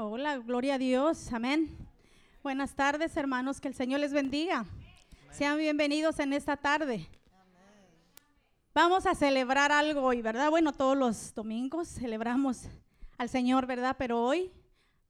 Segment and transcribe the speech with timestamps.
[0.00, 1.76] Hola, gloria a Dios, amén.
[2.44, 4.64] Buenas tardes, hermanos, que el Señor les bendiga.
[5.32, 7.08] Sean bienvenidos en esta tarde.
[8.72, 10.50] Vamos a celebrar algo hoy, ¿verdad?
[10.50, 12.68] Bueno, todos los domingos celebramos
[13.16, 13.96] al Señor, ¿verdad?
[13.98, 14.52] Pero hoy,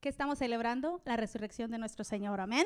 [0.01, 1.03] ¿qué estamos celebrando?
[1.05, 2.65] La resurrección de nuestro Señor, amén.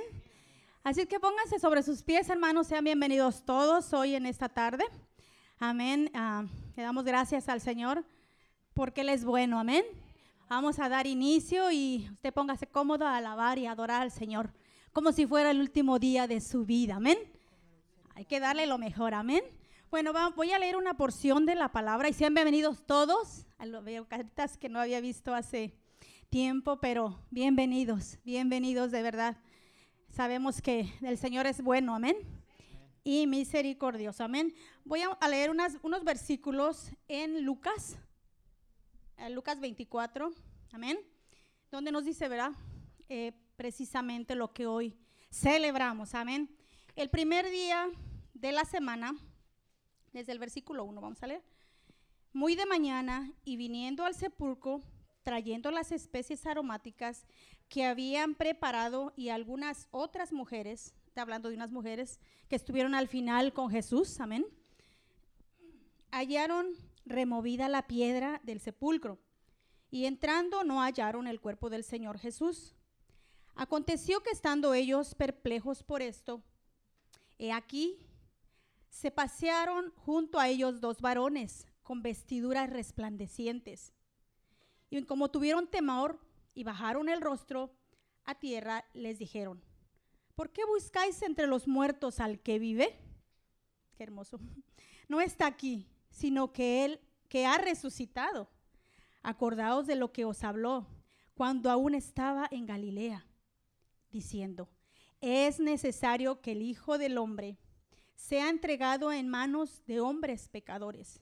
[0.82, 4.86] Así que pónganse sobre sus pies, hermanos, sean bienvenidos todos hoy en esta tarde.
[5.60, 6.10] Amén.
[6.14, 6.46] Ah,
[6.78, 8.06] le damos gracias al Señor
[8.74, 9.84] porque Él es bueno, amén.
[10.56, 14.54] Vamos a dar inicio y usted póngase cómodo a alabar y adorar al Señor,
[14.92, 17.18] como si fuera el último día de su vida, amén.
[18.14, 19.42] Hay que darle lo mejor, amén.
[19.90, 23.48] Bueno, voy a leer una porción de la palabra y sean bienvenidos todos.
[23.66, 25.74] Los caritas que no había visto hace
[26.30, 29.38] tiempo, pero bienvenidos, bienvenidos de verdad.
[30.10, 32.16] Sabemos que el Señor es bueno, amén.
[33.04, 34.54] Y misericordioso, amén.
[34.86, 37.98] Voy a leer unos versículos en Lucas
[39.30, 40.32] Lucas 24,
[40.72, 41.00] amén,
[41.72, 42.52] donde nos dice, ¿verdad?
[43.10, 44.96] Eh, precisamente lo que hoy
[45.32, 46.50] celebramos, amén.
[46.96, 47.90] El primer día
[48.34, 49.16] de la semana,
[50.12, 51.44] desde el versículo 1, vamos a leer.
[52.34, 54.82] Muy de mañana y viniendo al sepulcro,
[55.24, 57.26] trayendo las especies aromáticas
[57.70, 63.54] que habían preparado y algunas otras mujeres, hablando de unas mujeres que estuvieron al final
[63.54, 64.46] con Jesús, amén,
[66.12, 66.68] hallaron
[67.06, 69.20] removida la piedra del sepulcro,
[69.90, 72.76] y entrando no hallaron el cuerpo del Señor Jesús.
[73.56, 76.42] Aconteció que estando ellos perplejos por esto,
[77.38, 78.00] he aquí,
[78.90, 83.94] se pasearon junto a ellos dos varones con vestiduras resplandecientes.
[84.90, 86.20] Y como tuvieron temor
[86.54, 87.76] y bajaron el rostro
[88.26, 89.62] a tierra, les dijeron,
[90.36, 92.98] ¿por qué buscáis entre los muertos al que vive?
[93.96, 94.40] Qué hermoso.
[95.10, 98.48] No está aquí, sino que Él que ha resucitado.
[99.24, 100.88] Acordaos de lo que os habló
[101.34, 103.26] cuando aún estaba en Galilea,
[104.12, 104.70] diciendo,
[105.20, 107.58] es necesario que el Hijo del Hombre
[108.16, 111.20] sea entregado en manos de hombres pecadores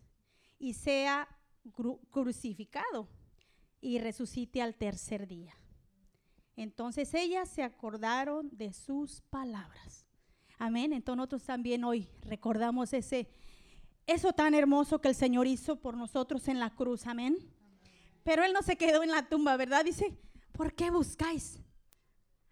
[0.59, 1.27] y sea
[2.09, 3.07] crucificado
[3.79, 5.55] y resucite al tercer día.
[6.57, 10.05] Entonces ellas se acordaron de sus palabras.
[10.59, 10.91] Amén.
[10.91, 13.29] Entonces nosotros también hoy recordamos ese
[14.07, 17.37] eso tan hermoso que el Señor hizo por nosotros en la cruz, amén.
[18.23, 19.85] Pero Él no se quedó en la tumba, ¿verdad?
[19.85, 20.13] Dice,
[20.51, 21.59] ¿por qué buscáis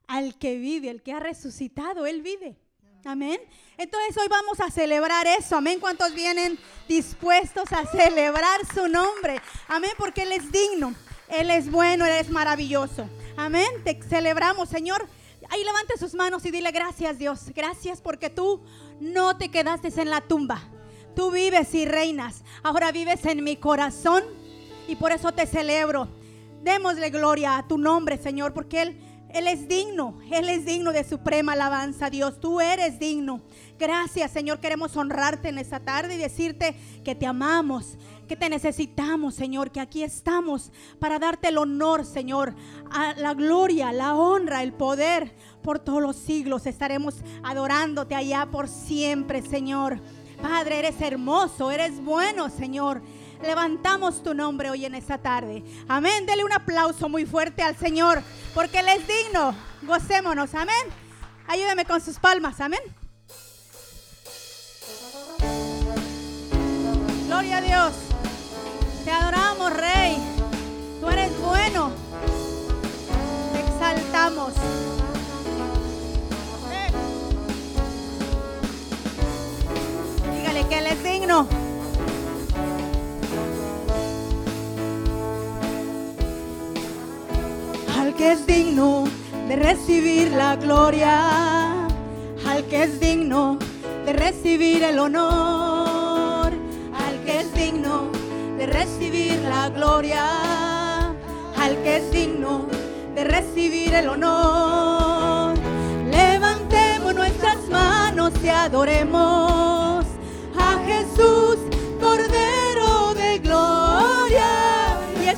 [0.07, 2.05] al que vive, el que ha resucitado?
[2.05, 2.57] Él vive.
[3.05, 3.39] Amén.
[3.77, 5.55] Entonces hoy vamos a celebrar eso.
[5.55, 5.79] Amén.
[5.79, 9.39] ¿Cuántos vienen dispuestos a celebrar su nombre?
[9.67, 9.91] Amén.
[9.97, 10.93] Porque Él es digno.
[11.29, 12.05] Él es bueno.
[12.05, 13.09] Él es maravilloso.
[13.37, 13.67] Amén.
[13.85, 15.07] Te celebramos, Señor.
[15.49, 17.51] Ahí levante sus manos y dile gracias, Dios.
[17.55, 18.61] Gracias porque tú
[18.99, 20.61] no te quedaste en la tumba.
[21.15, 22.43] Tú vives y reinas.
[22.63, 24.23] Ahora vives en mi corazón
[24.87, 26.07] y por eso te celebro.
[26.63, 30.19] Démosle gloria a tu nombre, Señor, porque Él, Él es digno.
[30.31, 32.39] Él es digno de suprema alabanza, Dios.
[32.39, 33.41] Tú eres digno.
[33.77, 34.59] Gracias, Señor.
[34.59, 39.79] Queremos honrarte en esta tarde y decirte que te amamos, que te necesitamos, Señor, que
[39.79, 42.55] aquí estamos para darte el honor, Señor,
[43.15, 45.33] la gloria, la honra, el poder.
[45.63, 50.01] Por todos los siglos estaremos adorándote allá por siempre, Señor.
[50.41, 53.01] Padre, eres hermoso, eres bueno, Señor.
[53.41, 55.63] Levantamos tu nombre hoy en esta tarde.
[55.87, 56.25] Amén.
[56.25, 58.21] Dele un aplauso muy fuerte al Señor,
[58.53, 59.55] porque Él es digno.
[59.83, 60.53] Gocémonos.
[60.55, 60.75] Amén.
[61.47, 62.59] Ayúdame con sus palmas.
[62.59, 62.81] Amén.
[67.27, 67.93] Gloria a Dios.
[69.05, 70.17] Te adoramos, Rey.
[70.99, 71.91] Tú eres bueno.
[73.53, 74.53] Te exaltamos.
[80.69, 81.47] Que Él es digno.
[87.99, 89.05] Al que es digno
[89.47, 91.87] de recibir la gloria,
[92.47, 93.57] al que es digno
[94.05, 96.51] de recibir el honor,
[96.93, 98.11] al que es digno
[98.57, 100.23] de recibir la gloria,
[101.57, 102.67] al que es digno
[103.15, 105.55] de recibir el honor.
[106.11, 109.88] Levantemos nuestras manos y adoremos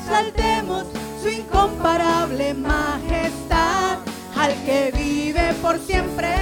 [0.02, 0.84] exaltemos
[1.22, 3.98] su incomparable majestad,
[4.36, 6.34] al que vive por siempre,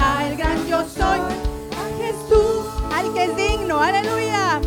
[0.00, 4.60] al gran yo soy, a Jesús, al que es digno, aleluya,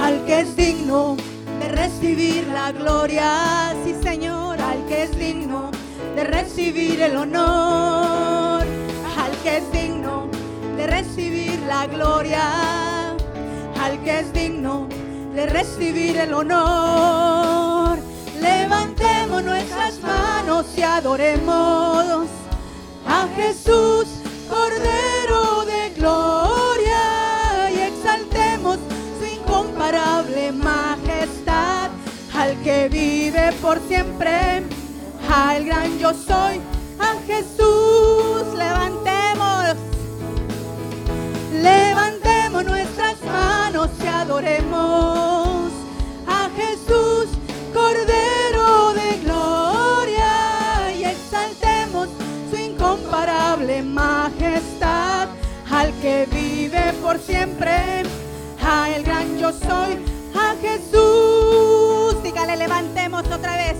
[0.00, 1.16] al que es digno
[1.60, 5.70] de recibir la gloria, sí Señor, al que es digno
[6.16, 8.62] de recibir el honor,
[9.18, 10.28] al que es digno
[10.76, 13.12] de recibir la gloria,
[13.82, 14.88] al que es digno
[15.38, 17.96] de recibir el honor.
[18.40, 19.44] Levantemos
[20.82, 22.26] adoremos
[23.06, 24.06] a Jesús,
[24.50, 28.78] Cordero de gloria, y exaltemos
[29.18, 31.90] su incomparable majestad,
[32.34, 34.64] al que vive por siempre,
[35.32, 36.60] al gran yo soy,
[36.98, 39.76] a Jesús, levantemos,
[41.62, 45.17] levantemos nuestras manos y adoremos
[57.08, 58.02] por siempre,
[58.62, 62.22] a el gran yo soy, a Jesús.
[62.22, 63.76] Dígale, levantemos otra vez.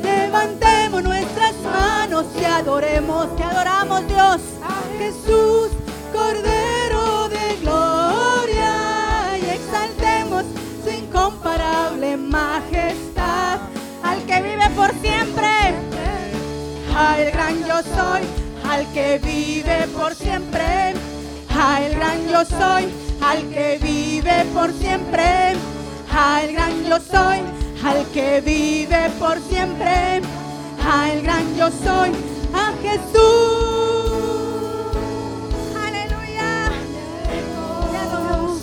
[0.00, 5.70] Levantemos nuestras manos y adoremos, te adoramos Dios, a Jesús,
[6.12, 10.44] Cordero de gloria, y exaltemos
[10.84, 13.58] su incomparable majestad,
[14.04, 15.50] al que vive por siempre,
[16.96, 18.22] al gran yo soy,
[18.70, 20.94] al que vive por siempre,
[21.58, 22.88] al gran yo soy,
[23.20, 25.54] al que vive por siempre,
[26.12, 27.40] al gran yo soy,
[27.84, 30.20] al que vive por siempre,
[30.84, 32.10] al gran yo soy,
[32.52, 34.14] a Jesús.
[35.86, 36.70] Aleluya.
[37.90, 38.62] Te adoramos.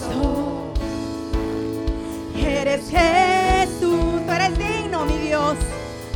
[2.36, 5.58] Eres Jesús, tú eres digno, mi Dios,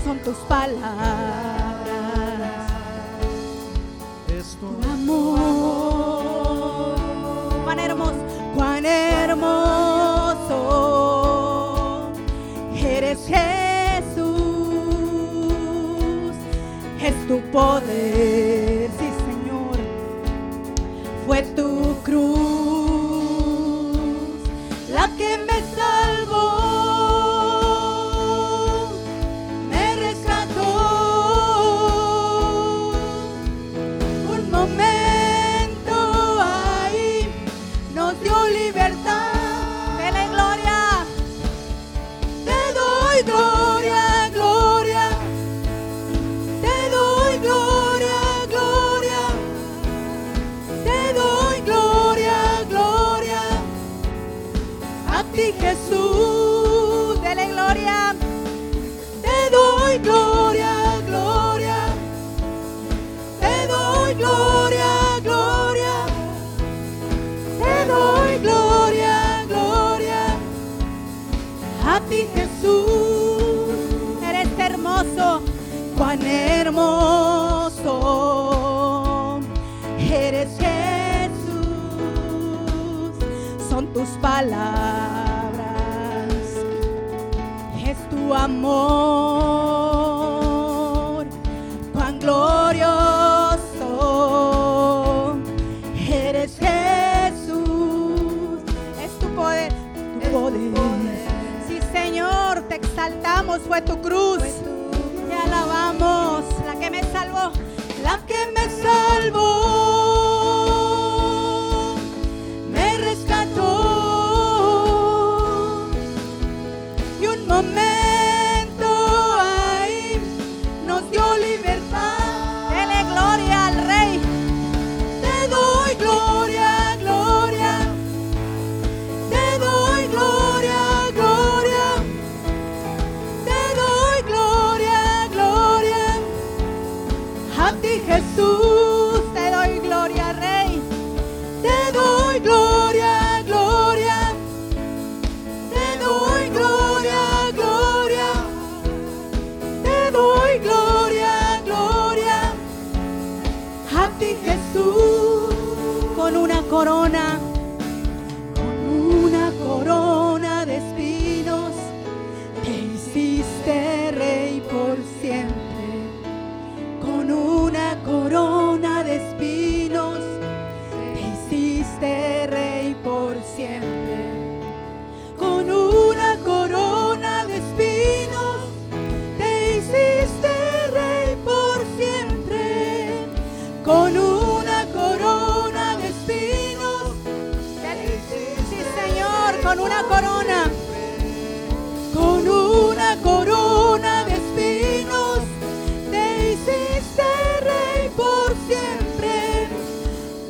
[0.04, 1.65] son tus palabras.
[9.36, 10.62] Hermoso.
[12.76, 14.26] Eres Jesús,
[17.02, 18.55] es tu poder,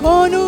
[0.06, 0.45] demônio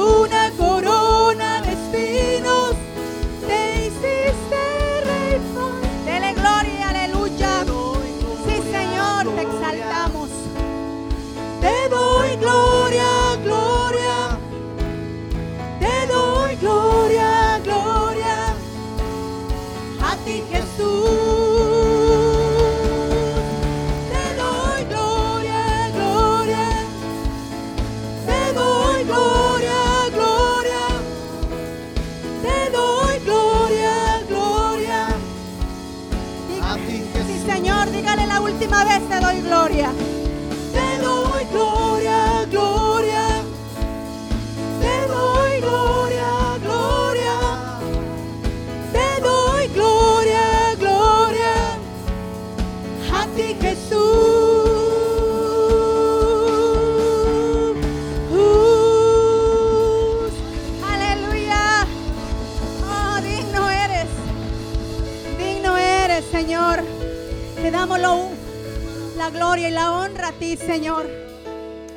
[69.56, 71.08] y la honra a ti, Señor.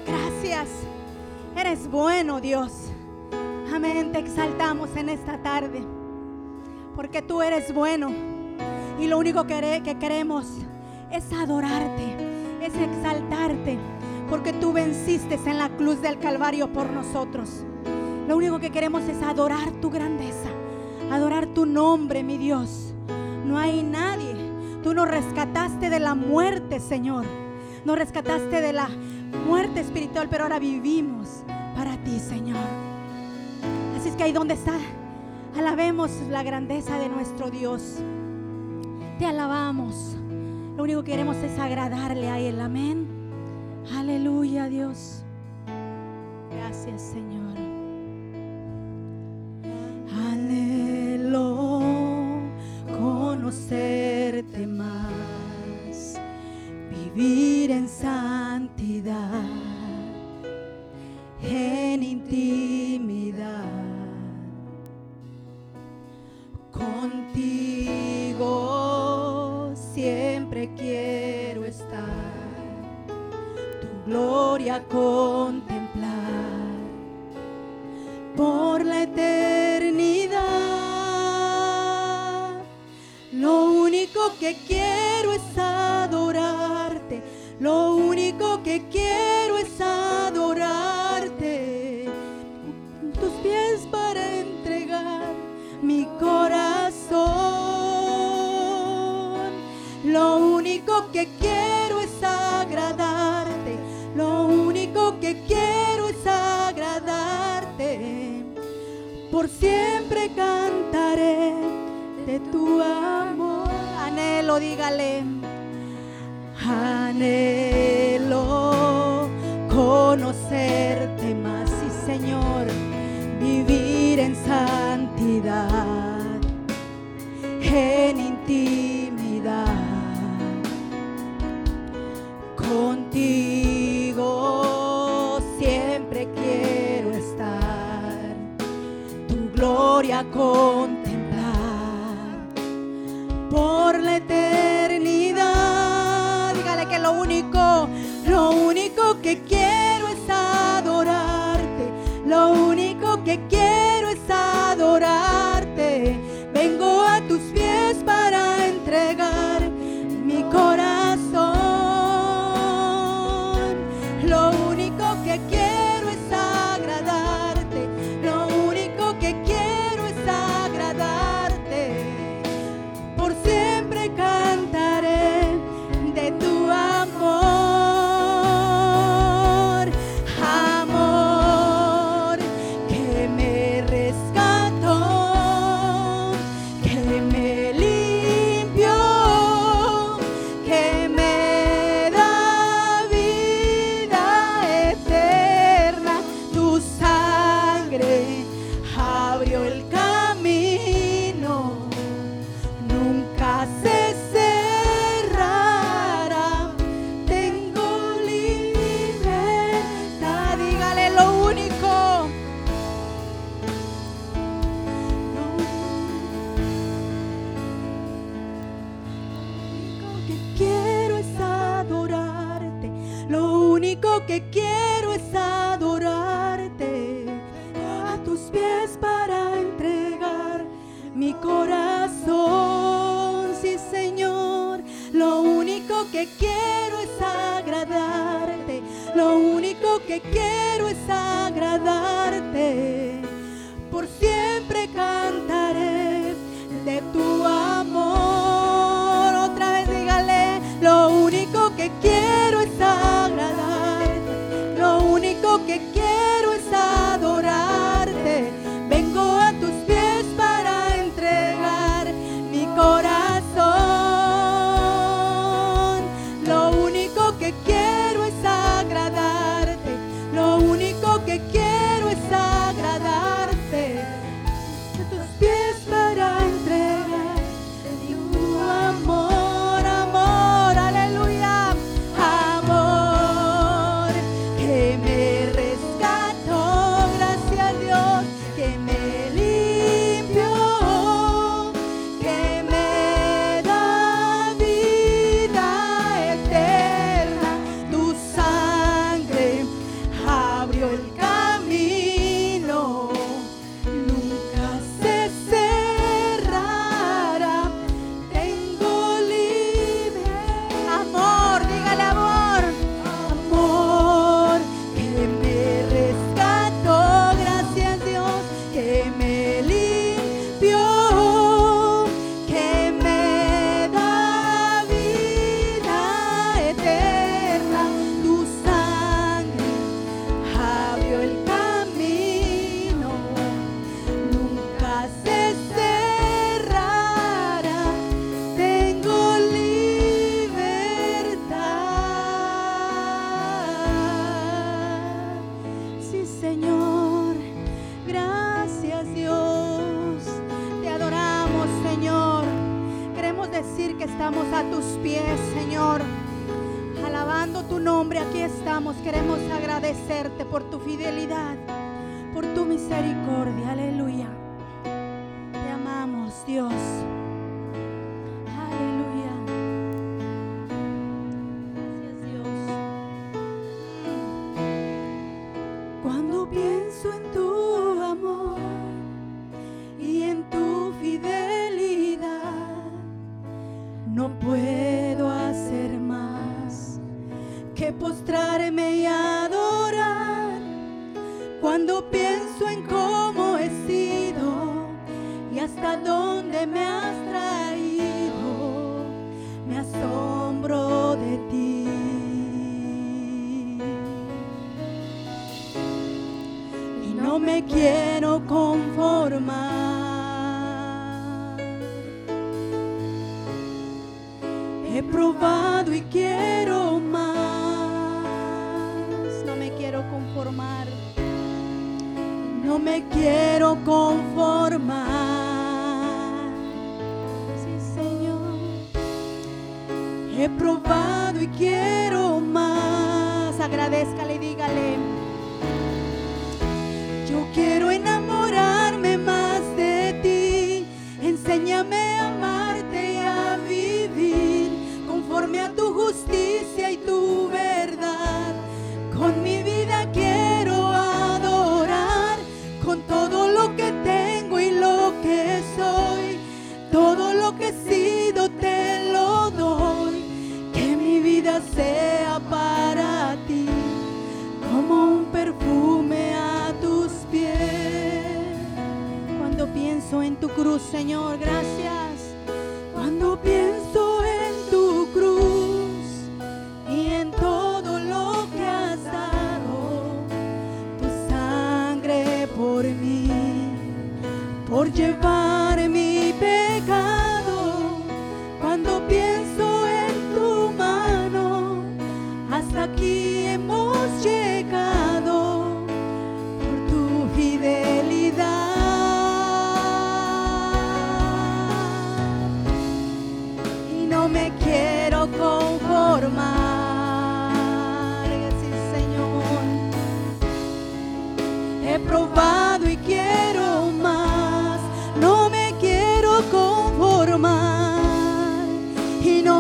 [0.07, 0.69] Gracias.
[1.57, 2.73] Eres bueno, Dios.
[3.75, 4.13] Amén.
[4.13, 5.83] Te exaltamos en esta tarde.
[6.95, 8.13] Porque tú eres bueno.
[9.01, 10.47] Y lo único que, que queremos
[11.11, 12.05] es adorarte,
[12.63, 13.79] es exaltarte.
[14.29, 17.65] Porque tú venciste en la cruz del Calvario por nosotros.
[18.29, 20.49] Lo único que queremos es adorar tu grandeza,
[21.11, 22.95] adorar tu nombre, mi Dios.
[23.45, 24.30] No hay nadie
[24.83, 27.25] Tú nos rescataste de la muerte, Señor.
[27.85, 28.89] Nos rescataste de la
[29.47, 31.43] muerte espiritual, pero ahora vivimos
[31.77, 32.59] para ti, Señor.
[33.99, 34.75] Así es que ahí donde está,
[35.57, 37.99] alabemos la grandeza de nuestro Dios.
[39.19, 40.17] Te alabamos.
[40.77, 42.61] Lo único que queremos es agradarle a Él.
[42.61, 43.07] Amén.
[43.95, 45.23] Aleluya, Dios.
[46.51, 47.40] Gracias, Señor.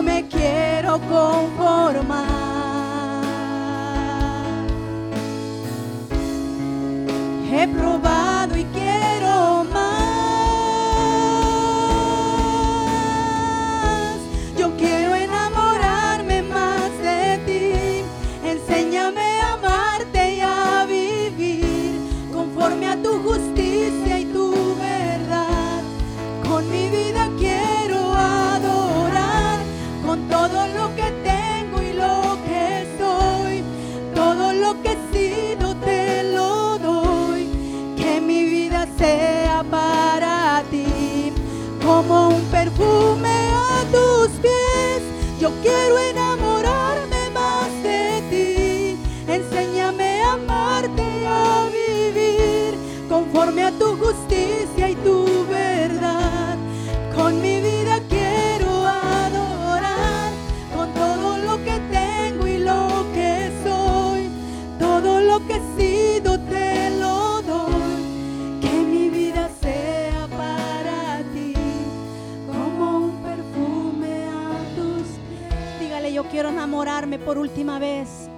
[0.01, 2.27] no me quiero conformar.
[7.51, 8.30] He probado
[77.31, 78.30] por última vez.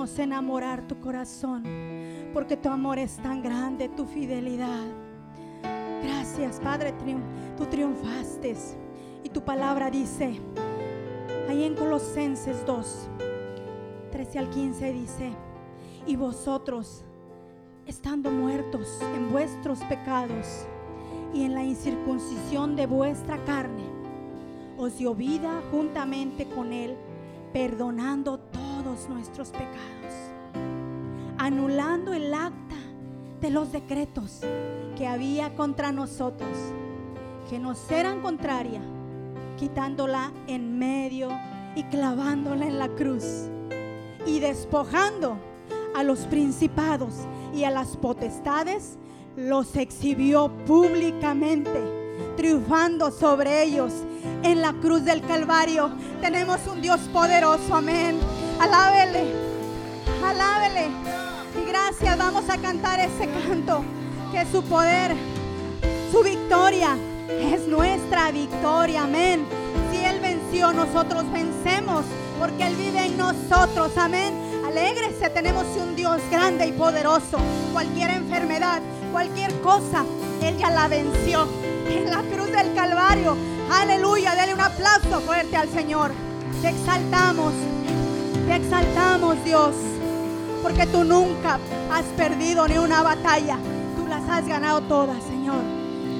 [0.00, 1.62] enamorar tu corazón,
[2.32, 4.86] porque tu amor es tan grande, tu fidelidad.
[6.02, 6.94] Gracias, Padre,
[7.58, 8.56] tú triunfaste.
[9.22, 10.40] Y tu palabra dice,
[11.48, 13.08] ahí en Colosenses 2,
[14.10, 15.30] 13 al 15 dice,
[16.06, 17.04] y vosotros,
[17.86, 20.64] estando muertos en vuestros pecados
[21.34, 23.84] y en la incircuncisión de vuestra carne,
[24.78, 26.96] os dio vida juntamente con él,
[27.52, 30.14] perdonando todo todos nuestros pecados,
[31.36, 32.76] anulando el acta
[33.40, 34.40] de los decretos
[34.96, 36.50] que había contra nosotros,
[37.50, 38.80] que nos eran contraria,
[39.58, 41.28] quitándola en medio
[41.74, 43.48] y clavándola en la cruz
[44.26, 45.36] y despojando
[45.94, 47.14] a los principados
[47.54, 48.96] y a las potestades,
[49.36, 51.82] los exhibió públicamente,
[52.36, 53.92] triunfando sobre ellos
[54.42, 55.90] en la cruz del Calvario.
[56.22, 58.18] Tenemos un Dios poderoso, amén.
[58.60, 59.24] Alábele,
[60.22, 60.90] alábele.
[61.60, 63.82] Y gracias, vamos a cantar ese canto,
[64.30, 65.16] que su poder,
[66.12, 66.96] su victoria
[67.40, 69.46] es nuestra victoria, amén.
[69.90, 72.04] Si Él venció, nosotros vencemos,
[72.38, 74.34] porque Él vive en nosotros, amén.
[74.66, 77.38] Alégrese, tenemos un Dios grande y poderoso.
[77.72, 80.04] Cualquier enfermedad, cualquier cosa,
[80.42, 81.48] Él ya la venció
[81.88, 83.36] en la cruz del Calvario.
[83.72, 86.12] Aleluya, dele un aplauso fuerte al Señor.
[86.60, 87.54] Te exaltamos,
[88.50, 89.76] te exaltamos Dios,
[90.60, 93.58] porque tú nunca has perdido ni una batalla.
[93.96, 95.62] Tú las has ganado todas, Señor.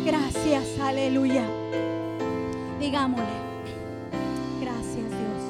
[0.04, 1.42] Gracias, aleluya.
[2.78, 3.24] Digámosle,
[4.60, 5.40] gracias Dios.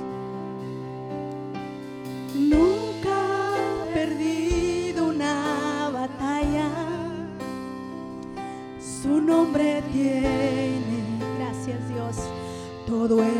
[2.34, 3.18] Nunca
[3.90, 6.66] he perdido una batalla.
[8.80, 10.80] Su nombre tiene
[11.38, 12.16] Gracias Dios.
[12.86, 13.39] todo el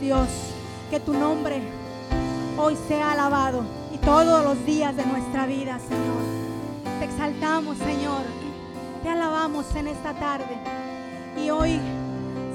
[0.00, 0.28] Dios.
[0.90, 1.62] Que tu nombre
[2.56, 6.98] hoy sea alabado y todos los días de nuestra vida, Señor.
[6.98, 8.22] Te exaltamos, Señor.
[9.02, 10.58] Te alabamos en esta tarde.
[11.42, 11.80] Y hoy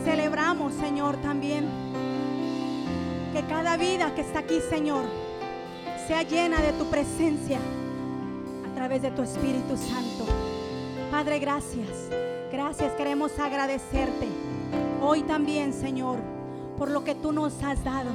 [0.04, 1.68] celebramos, Señor, también
[3.34, 5.04] que cada vida que está aquí, Señor,
[6.08, 7.60] sea llena de tu presencia
[8.70, 10.26] a través de tu Espíritu Santo.
[11.12, 11.90] Padre, gracias.
[12.52, 14.28] Gracias, queremos agradecerte
[15.02, 16.18] hoy también, Señor,
[16.80, 18.10] por lo que tú nos has dado.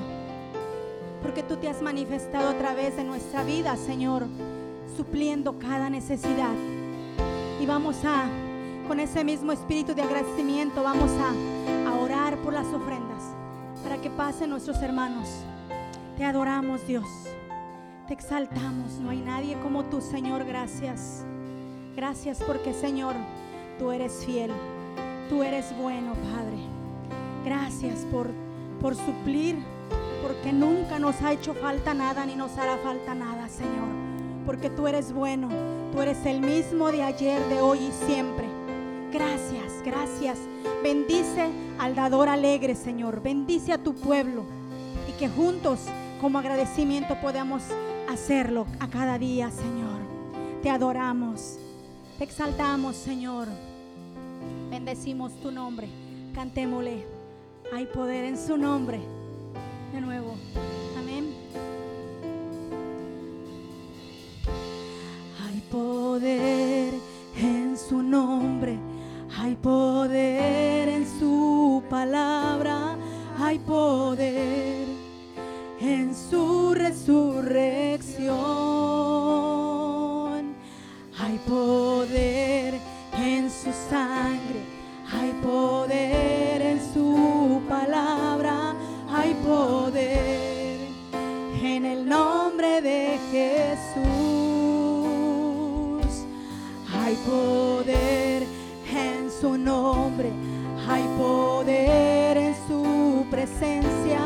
[1.23, 4.27] Porque tú te has manifestado a través de nuestra vida, Señor,
[4.97, 6.55] supliendo cada necesidad.
[7.61, 8.27] Y vamos a,
[8.89, 11.33] con ese mismo espíritu de agradecimiento, vamos a,
[12.01, 13.23] orar por las ofrendas
[13.83, 15.29] para que pasen nuestros hermanos.
[16.17, 17.07] Te adoramos, Dios.
[18.09, 18.99] Te exaltamos.
[18.99, 20.45] No hay nadie como tú, Señor.
[20.45, 21.25] Gracias.
[21.97, 23.15] Gracias porque, Señor,
[23.79, 24.51] tú eres fiel.
[25.31, 26.59] Tú eres bueno, Padre.
[27.45, 28.29] Gracias por,
[28.85, 29.57] por suplir,
[30.21, 33.89] porque nunca nos ha hecho falta nada ni nos hará falta nada, Señor.
[34.45, 35.49] Porque tú eres bueno.
[35.91, 38.45] Tú eres el mismo de ayer, de hoy y siempre.
[39.11, 40.39] Gracias, gracias.
[40.83, 43.23] Bendice al dador alegre, Señor.
[43.23, 44.45] Bendice a tu pueblo.
[45.09, 45.87] Y que juntos,
[46.21, 47.63] como agradecimiento, podamos
[48.11, 50.03] hacerlo a cada día, Señor.
[50.63, 51.57] Te adoramos.
[52.19, 53.49] Te exaltamos, Señor.
[54.69, 55.89] Bendecimos tu nombre.
[56.35, 57.14] Cantémosle.
[57.73, 59.01] Hay poder en su nombre.
[59.93, 60.37] De nuevo.
[60.99, 61.35] Amén.
[65.45, 66.95] Hay poder
[67.37, 68.79] en su nombre,
[69.37, 72.97] hay poder en su palabra,
[73.39, 74.87] hay poder
[75.81, 78.35] en su resurrección.
[81.19, 82.75] Hay poder
[83.17, 84.61] en su sangre,
[85.11, 87.34] hay poder en su
[89.25, 90.81] hay poder
[91.63, 94.05] en el nombre de Jesús.
[96.93, 98.47] Hay poder
[98.93, 100.31] en su nombre,
[100.87, 104.21] hay poder en su presencia,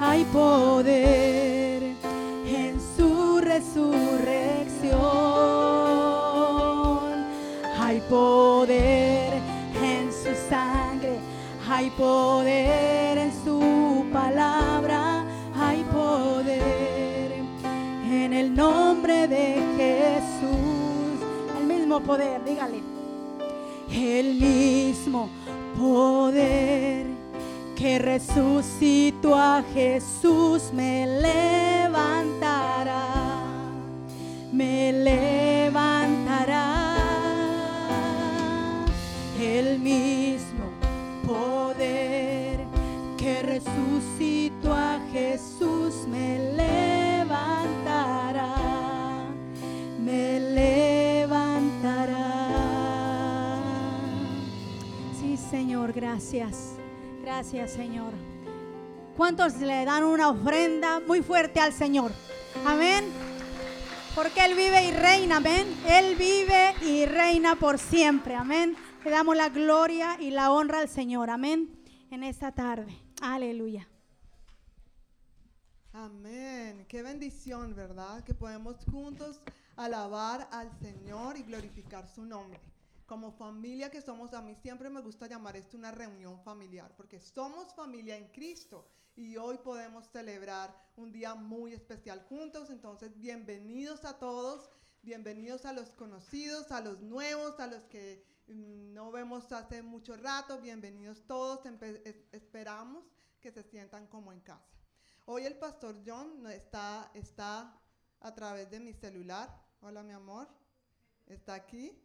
[0.00, 1.82] hay poder
[2.46, 3.98] en su resurrección.
[7.80, 9.32] Hay poder
[9.82, 11.18] en su sangre,
[11.70, 13.37] Hay poder en su
[14.18, 15.22] palabra,
[15.54, 17.32] hay poder
[18.10, 21.18] en el nombre de Jesús.
[21.58, 22.80] El mismo poder, dígale.
[23.90, 25.28] El mismo
[25.78, 27.06] poder
[27.76, 33.04] que resucitó a Jesús me levantará,
[34.52, 36.64] me levantará.
[39.40, 40.64] El mismo
[41.24, 42.27] poder
[45.12, 47.26] Jesús me levantará,
[49.98, 52.14] me levantará.
[55.18, 56.74] Sí, Señor, gracias.
[57.22, 58.12] Gracias, Señor.
[59.16, 62.12] ¿Cuántos le dan una ofrenda muy fuerte al Señor?
[62.64, 63.04] Amén.
[64.14, 65.66] Porque Él vive y reina, amén.
[65.86, 68.76] Él vive y reina por siempre, amén.
[69.04, 71.70] Le damos la gloria y la honra al Señor, amén.
[72.10, 72.96] En esta tarde.
[73.20, 73.88] Aleluya.
[76.00, 76.86] Amén.
[76.88, 78.22] Qué bendición, ¿verdad?
[78.22, 79.40] Que podemos juntos
[79.74, 82.60] alabar al Señor y glorificar su nombre.
[83.04, 87.18] Como familia que somos, a mí siempre me gusta llamar esto una reunión familiar, porque
[87.18, 92.70] somos familia en Cristo y hoy podemos celebrar un día muy especial juntos.
[92.70, 94.70] Entonces, bienvenidos a todos,
[95.02, 100.16] bienvenidos a los conocidos, a los nuevos, a los que mm, no vemos hace mucho
[100.16, 101.58] rato, bienvenidos todos.
[102.30, 103.02] Esperamos
[103.40, 104.77] que se sientan como en casa.
[105.30, 107.78] Hoy el pastor John está, está
[108.20, 109.62] a través de mi celular.
[109.82, 110.48] Hola, mi amor.
[111.26, 112.02] Está aquí.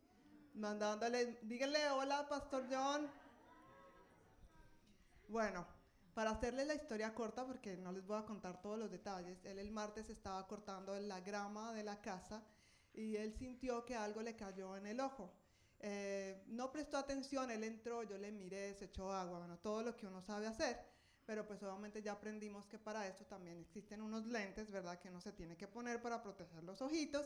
[0.56, 3.10] Mandándole, díganle hola, pastor John.
[5.30, 5.66] Bueno,
[6.14, 9.58] para hacerles la historia corta, porque no les voy a contar todos los detalles, él
[9.58, 12.44] el martes estaba cortando la grama de la casa
[12.94, 15.32] y él sintió que algo le cayó en el ojo.
[15.80, 19.96] Eh, no prestó atención, él entró, yo le miré, se echó agua, bueno, todo lo
[19.96, 20.93] que uno sabe hacer,
[21.26, 25.00] pero pues obviamente ya aprendimos que para eso también existen unos lentes, ¿verdad?
[25.00, 27.26] Que uno se tiene que poner para proteger los ojitos.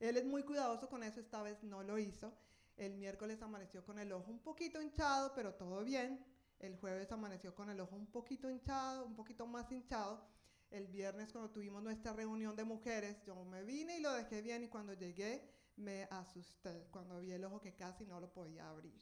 [0.00, 2.32] Él es muy cuidadoso con eso, esta vez no lo hizo.
[2.76, 6.24] El miércoles amaneció con el ojo un poquito hinchado, pero todo bien.
[6.58, 10.24] El jueves amaneció con el ojo un poquito hinchado, un poquito más hinchado.
[10.70, 14.62] El viernes cuando tuvimos nuestra reunión de mujeres, yo me vine y lo dejé bien
[14.64, 19.00] y cuando llegué me asusté cuando vi el ojo que casi no lo podía abrir.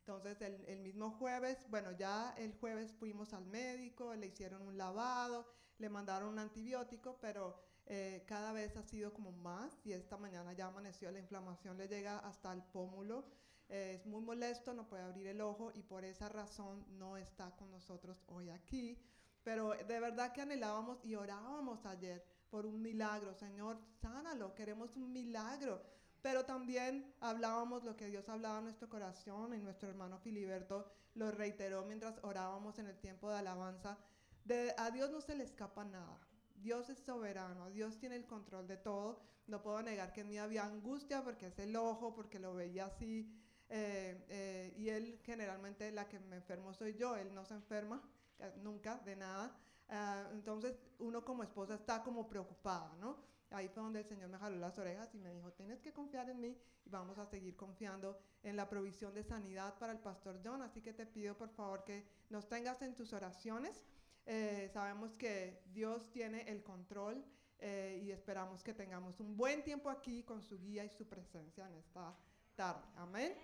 [0.00, 4.76] Entonces el, el mismo jueves, bueno, ya el jueves fuimos al médico, le hicieron un
[4.76, 5.46] lavado,
[5.78, 10.52] le mandaron un antibiótico, pero eh, cada vez ha sido como más y esta mañana
[10.52, 13.24] ya amaneció, la inflamación le llega hasta el pómulo,
[13.68, 17.50] eh, es muy molesto, no puede abrir el ojo y por esa razón no está
[17.56, 18.96] con nosotros hoy aquí.
[19.42, 23.34] Pero de verdad que anhelábamos y orábamos ayer por un milagro.
[23.34, 25.82] Señor, sánalo, queremos un milagro.
[26.22, 31.30] Pero también hablábamos lo que Dios hablaba en nuestro corazón y nuestro hermano Filiberto lo
[31.30, 33.98] reiteró mientras orábamos en el tiempo de alabanza.
[34.44, 36.18] De, a Dios no se le escapa nada.
[36.56, 39.22] Dios es soberano, Dios tiene el control de todo.
[39.46, 42.86] No puedo negar que en mí había angustia porque es el ojo, porque lo veía
[42.86, 43.32] así.
[43.68, 48.02] eh, eh, y él generalmente la que me enfermo soy yo, él no se enferma
[48.40, 49.56] eh, nunca de nada.
[49.88, 53.16] Ah, entonces uno como esposa está como preocupada, ¿no?
[53.50, 56.30] Ahí fue donde el Señor me jaló las orejas y me dijo, tienes que confiar
[56.30, 60.40] en mí y vamos a seguir confiando en la provisión de sanidad para el pastor
[60.44, 60.62] John.
[60.62, 63.84] Así que te pido por favor que nos tengas en tus oraciones.
[64.26, 67.24] Eh, sabemos que Dios tiene el control
[67.58, 71.66] eh, y esperamos que tengamos un buen tiempo aquí con su guía y su presencia
[71.66, 72.16] en esta
[72.54, 72.86] tarde.
[72.96, 73.34] Amén.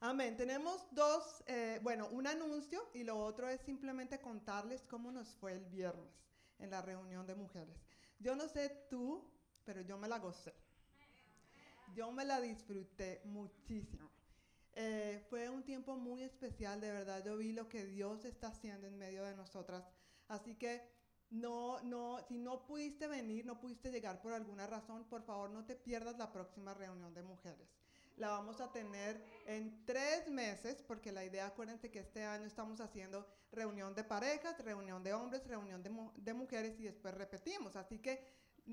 [0.00, 0.34] Amén.
[0.38, 5.52] Tenemos dos, eh, bueno, un anuncio y lo otro es simplemente contarles cómo nos fue
[5.52, 6.10] el viernes
[6.58, 7.89] en la reunión de mujeres.
[8.20, 9.24] Yo no sé tú,
[9.64, 10.54] pero yo me la gocé.
[11.94, 14.10] Yo me la disfruté muchísimo.
[14.74, 17.24] Eh, fue un tiempo muy especial, de verdad.
[17.24, 19.84] Yo vi lo que Dios está haciendo en medio de nosotras.
[20.28, 20.82] Así que
[21.30, 25.64] no, no, si no pudiste venir, no pudiste llegar por alguna razón, por favor no
[25.64, 27.68] te pierdas la próxima reunión de mujeres.
[28.20, 32.78] La vamos a tener en tres meses, porque la idea, acuérdense que este año estamos
[32.82, 37.76] haciendo reunión de parejas, reunión de hombres, reunión de, de mujeres y después repetimos.
[37.76, 38.22] Así que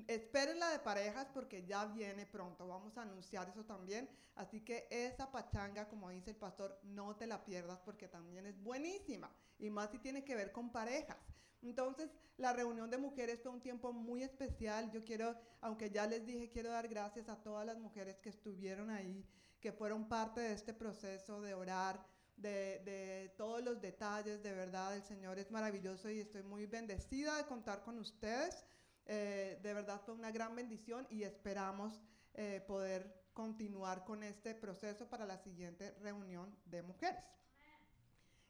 [0.06, 2.68] esperen la de parejas porque ya viene pronto.
[2.68, 4.06] Vamos a anunciar eso también.
[4.34, 8.62] Así que esa pachanga, como dice el pastor, no te la pierdas porque también es
[8.62, 9.32] buenísima.
[9.58, 11.16] Y más si tiene que ver con parejas.
[11.62, 14.90] Entonces, la reunión de mujeres fue un tiempo muy especial.
[14.90, 18.90] Yo quiero, aunque ya les dije, quiero dar gracias a todas las mujeres que estuvieron
[18.90, 19.24] ahí,
[19.60, 22.04] que fueron parte de este proceso de orar,
[22.36, 24.42] de, todos los detalles.
[24.42, 28.64] De verdad, el Señor es maravilloso y estoy muy bendecida de contar con ustedes.
[29.06, 32.00] Eh, de verdad fue una gran bendición y esperamos
[32.34, 37.24] eh, poder continuar con este proceso para la siguiente reunión de mujeres.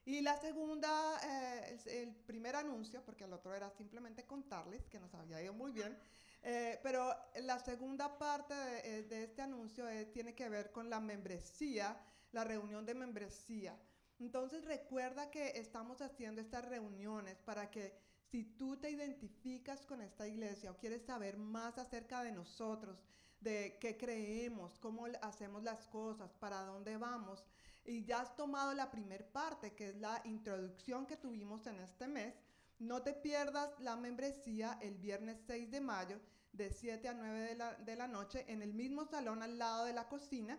[0.08, 4.98] Y la segunda, eh, el, el primer anuncio, porque el otro era simplemente contarles que
[4.98, 5.94] nos había ido muy bien,
[6.42, 10.88] eh, pero la segunda parte de, eh, de este anuncio eh, tiene que ver con
[10.88, 11.94] la membresía,
[12.32, 13.78] la reunión de membresía.
[14.18, 17.92] Entonces recuerda que estamos haciendo estas reuniones para que
[18.30, 23.04] si tú te identificas con esta iglesia o quieres saber más acerca de nosotros,
[23.40, 27.44] de qué creemos, cómo hacemos las cosas, para dónde vamos,
[27.88, 32.06] y ya has tomado la primer parte, que es la introducción que tuvimos en este
[32.06, 32.34] mes,
[32.78, 36.20] no te pierdas la membresía el viernes 6 de mayo
[36.52, 39.86] de 7 a 9 de la, de la noche en el mismo salón al lado
[39.86, 40.58] de la cocina.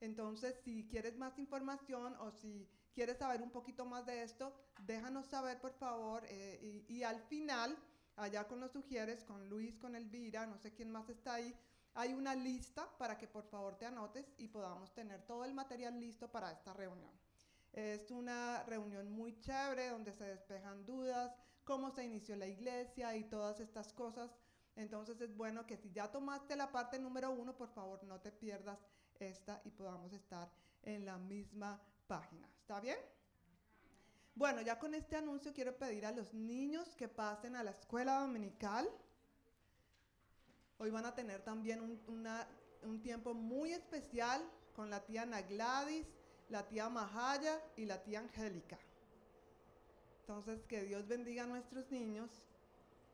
[0.00, 5.26] Entonces, si quieres más información o si quieres saber un poquito más de esto, déjanos
[5.26, 6.24] saber, por favor.
[6.28, 7.76] eh, y, y al final,
[8.16, 11.54] allá con los sugieres, con Luis, con Elvira, no sé quién más está ahí,
[11.94, 15.98] hay una lista para que por favor te anotes y podamos tener todo el material
[15.98, 17.10] listo para esta reunión.
[17.72, 21.32] Es una reunión muy chévere donde se despejan dudas,
[21.64, 24.30] cómo se inició la iglesia y todas estas cosas.
[24.76, 28.32] Entonces es bueno que si ya tomaste la parte número uno, por favor no te
[28.32, 28.78] pierdas
[29.18, 30.50] esta y podamos estar
[30.82, 32.48] en la misma página.
[32.60, 32.98] ¿Está bien?
[34.34, 38.20] Bueno, ya con este anuncio quiero pedir a los niños que pasen a la escuela
[38.20, 38.88] dominical.
[40.82, 44.42] Hoy van a tener también un, tiempo muy especial
[44.74, 46.06] con la tía Ana Gladys,
[46.48, 48.78] la tía Mahaya y la tía Angélica.
[50.20, 52.30] Entonces, que Dios bendiga a nuestros niños.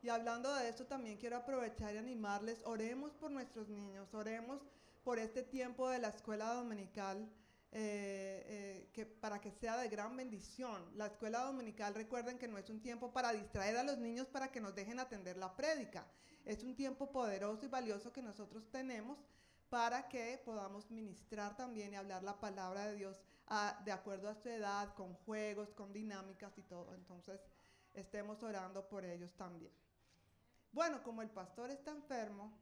[0.01, 4.61] Y hablando de esto, también quiero aprovechar y animarles, oremos por nuestros niños, oremos
[5.03, 7.17] por este tiempo de la escuela dominical,
[7.73, 10.89] eh, eh, que, para que sea de gran bendición.
[10.95, 14.53] La escuela dominical, recuerden que no es un tiempo para distraer a los niños para
[14.53, 16.07] que nos dejen atender la prédica.
[16.47, 19.17] Es un tiempo poderoso y valioso que nosotros tenemos
[19.67, 24.35] para que podamos ministrar también y hablar la palabra de Dios a- de acuerdo a
[24.35, 26.95] su edad, con juegos, con dinámicas y todo.
[26.95, 27.41] Entonces,
[27.93, 29.73] estemos orando por ellos también.
[30.71, 32.57] Bueno, como el pastor está enfermo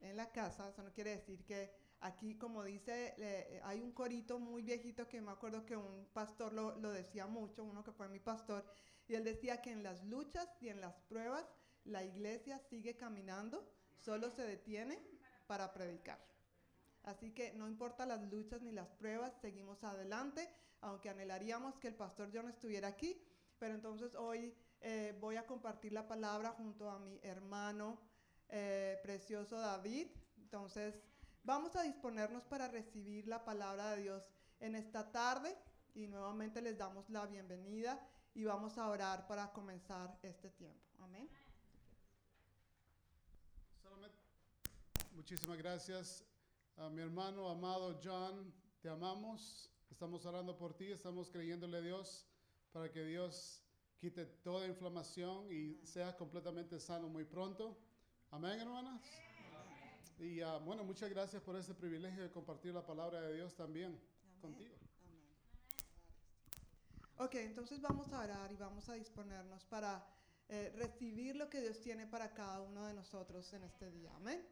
[0.00, 4.38] en la casa, eso no quiere decir que aquí, como dice, eh, hay un corito
[4.38, 8.20] muy viejito que me acuerdo que un pastor lo decía mucho, uno que fue mi
[8.20, 8.66] pastor,
[9.08, 11.46] y él decía que en las luchas y en las pruebas
[11.84, 15.00] la iglesia sigue caminando, solo se detiene
[15.46, 16.18] para predicar.
[17.02, 20.48] Así que no importa las luchas ni las pruebas, seguimos adelante,
[20.80, 23.22] aunque anhelaríamos que el pastor John estuviera aquí,
[23.58, 27.98] pero entonces hoy eh, voy a compartir la palabra junto a mi hermano
[28.48, 30.08] eh, precioso David.
[30.38, 30.94] Entonces
[31.42, 34.30] vamos a disponernos para recibir la palabra de Dios
[34.60, 35.56] en esta tarde
[35.94, 37.98] y nuevamente les damos la bienvenida
[38.34, 40.84] y vamos a orar para comenzar este tiempo.
[41.00, 41.28] Amén.
[43.82, 44.18] Solamente,
[45.14, 46.24] muchísimas gracias
[46.76, 48.52] a mi hermano amado John.
[48.80, 49.70] Te amamos.
[49.90, 50.90] Estamos orando por ti.
[50.90, 52.26] Estamos creyéndole a Dios
[52.72, 53.62] para que Dios
[53.98, 57.78] quite toda inflamación y seas completamente sano muy pronto.
[58.30, 59.00] Amén, hermanas.
[60.18, 63.98] Y ah, bueno, muchas gracias por ese privilegio de compartir la palabra de Dios también
[64.40, 64.74] contigo.
[67.18, 70.04] Ok, entonces vamos a orar y vamos a disponernos para
[70.48, 74.12] eh, recibir lo que Dios tiene para cada uno de nosotros en este día.
[74.16, 74.44] Amén.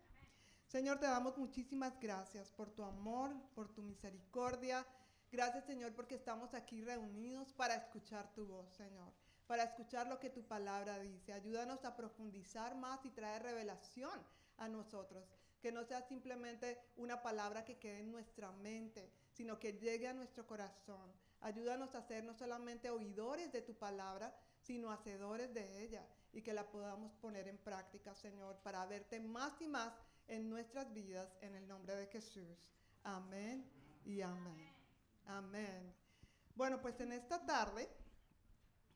[0.72, 4.86] Señor, te damos muchísimas gracias por tu amor, por tu misericordia.
[5.30, 9.12] Gracias, Señor, porque estamos aquí reunidos para escuchar tu voz, Señor,
[9.46, 11.34] para escuchar lo que tu palabra dice.
[11.34, 14.18] Ayúdanos a profundizar más y traer revelación
[14.56, 15.28] a nosotros.
[15.60, 20.14] Que no sea simplemente una palabra que quede en nuestra mente, sino que llegue a
[20.14, 21.12] nuestro corazón.
[21.42, 26.54] Ayúdanos a ser no solamente oidores de tu palabra, sino hacedores de ella y que
[26.54, 29.92] la podamos poner en práctica, Señor, para verte más y más
[30.28, 32.58] en nuestras vidas, en el nombre de Jesús.
[33.04, 33.64] Amén
[34.04, 34.72] y amén.
[35.26, 35.94] Amén.
[36.54, 37.88] Bueno, pues en esta tarde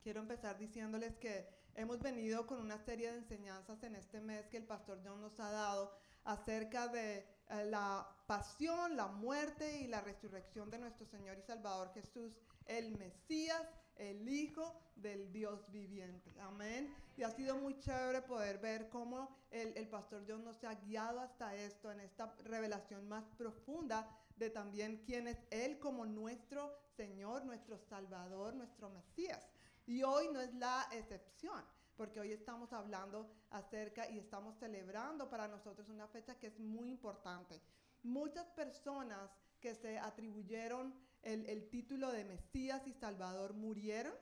[0.03, 4.57] quiero empezar diciéndoles que hemos venido con una serie de enseñanzas en este mes que
[4.57, 7.19] el pastor John nos ha dado acerca de
[7.49, 12.33] eh, la pasión, la muerte y la resurrección de nuestro Señor y Salvador Jesús,
[12.67, 13.63] el Mesías,
[13.99, 16.33] el Hijo del Dios viviente.
[16.41, 16.95] Amén.
[17.17, 21.21] Y ha sido muy chévere poder ver cómo el, el pastor John nos ha guiado
[21.21, 27.45] hasta esto, en esta revelación más profunda de también quién es Él como nuestro Señor,
[27.45, 29.49] nuestro Salvador, nuestro Mesías.
[29.87, 31.65] Y hoy no es la excepción,
[31.97, 36.89] porque hoy estamos hablando acerca y estamos celebrando para nosotros una fecha que es muy
[36.89, 37.61] importante.
[38.03, 39.31] Muchas personas
[39.61, 40.95] que se atribuyeron
[41.27, 44.15] el, título de Mesías y Salvador murieron,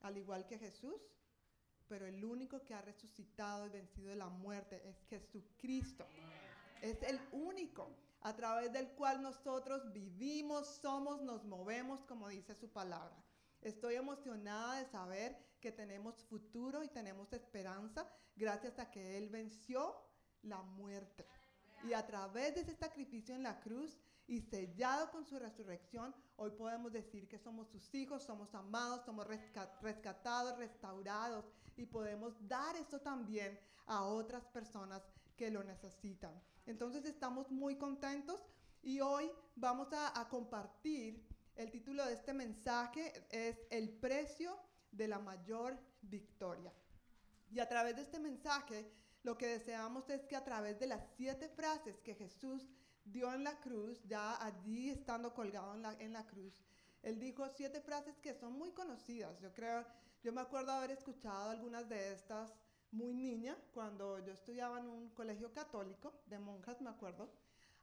[0.00, 1.00] al igual que Jesús,
[1.86, 6.04] pero el único que ha resucitado y vencido la muerte es Jesucristo.
[6.82, 12.70] Es el único a través del cual nosotros vivimos, somos, nos movemos, como dice su
[12.70, 13.22] palabra.
[13.60, 19.94] Estoy emocionada de saber que tenemos futuro y tenemos esperanza gracias a que Él venció
[20.42, 21.24] la muerte.
[21.88, 26.50] Y a través de ese sacrificio en la cruz y sellado con su resurrección, hoy
[26.52, 31.44] podemos decir que somos sus hijos, somos amados, somos resca- rescatados, restaurados
[31.76, 35.02] y podemos dar esto también a otras personas
[35.36, 36.40] que lo necesitan.
[36.66, 38.40] Entonces estamos muy contentos
[38.82, 44.58] y hoy vamos a, a compartir el título de este mensaje es El precio
[44.90, 46.72] de la mayor victoria.
[47.50, 48.90] Y a través de este mensaje,
[49.22, 52.68] lo que deseamos es que a través de las siete frases que Jesús
[53.04, 56.54] dio en la cruz, ya allí estando colgado en la, en la cruz,
[57.02, 59.38] él dijo siete frases que son muy conocidas.
[59.40, 59.84] Yo creo,
[60.22, 62.52] yo me acuerdo haber escuchado algunas de estas
[62.90, 67.32] muy niña, cuando yo estudiaba en un colegio católico de monjas, me acuerdo.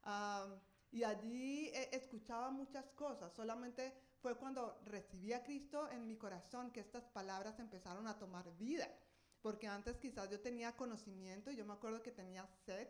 [0.04, 0.48] Ah,
[0.92, 3.34] y allí eh, escuchaba muchas cosas.
[3.34, 8.56] Solamente fue cuando recibí a Cristo en mi corazón que estas palabras empezaron a tomar
[8.58, 8.88] vida.
[9.42, 12.88] Porque antes quizás yo tenía conocimiento yo me acuerdo que tenía sed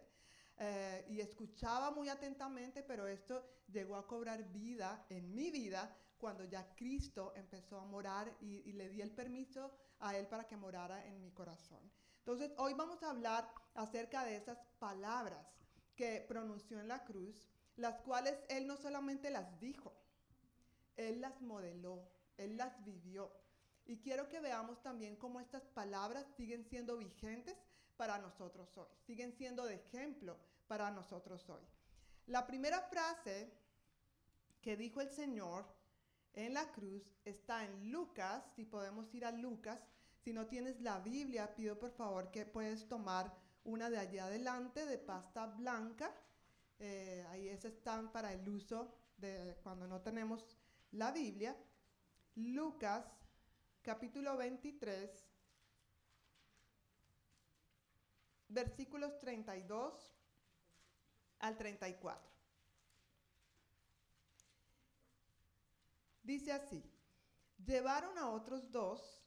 [0.63, 6.45] eh, y escuchaba muy atentamente, pero esto llegó a cobrar vida en mi vida cuando
[6.45, 10.55] ya Cristo empezó a morar y, y le di el permiso a Él para que
[10.55, 11.79] morara en mi corazón.
[12.19, 15.47] Entonces, hoy vamos a hablar acerca de esas palabras
[15.95, 19.95] que pronunció en la cruz, las cuales Él no solamente las dijo,
[20.95, 22.07] Él las modeló,
[22.37, 23.31] Él las vivió.
[23.87, 27.57] Y quiero que veamos también cómo estas palabras siguen siendo vigentes
[28.01, 30.35] para nosotros hoy, siguen siendo de ejemplo
[30.67, 31.61] para nosotros hoy.
[32.25, 33.53] La primera frase
[34.59, 35.67] que dijo el Señor
[36.33, 39.79] en la cruz está en Lucas, si podemos ir a Lucas,
[40.17, 43.31] si no tienes la Biblia, pido por favor que puedes tomar
[43.65, 46.11] una de allá adelante de pasta blanca.
[46.79, 50.57] Eh, ahí esas están para el uso de cuando no tenemos
[50.93, 51.55] la Biblia.
[52.33, 53.05] Lucas
[53.83, 55.30] capítulo 23,
[58.53, 59.93] versículos 32
[61.39, 62.29] al 34.
[66.23, 66.83] Dice así,
[67.65, 69.21] llevaron a otros dos,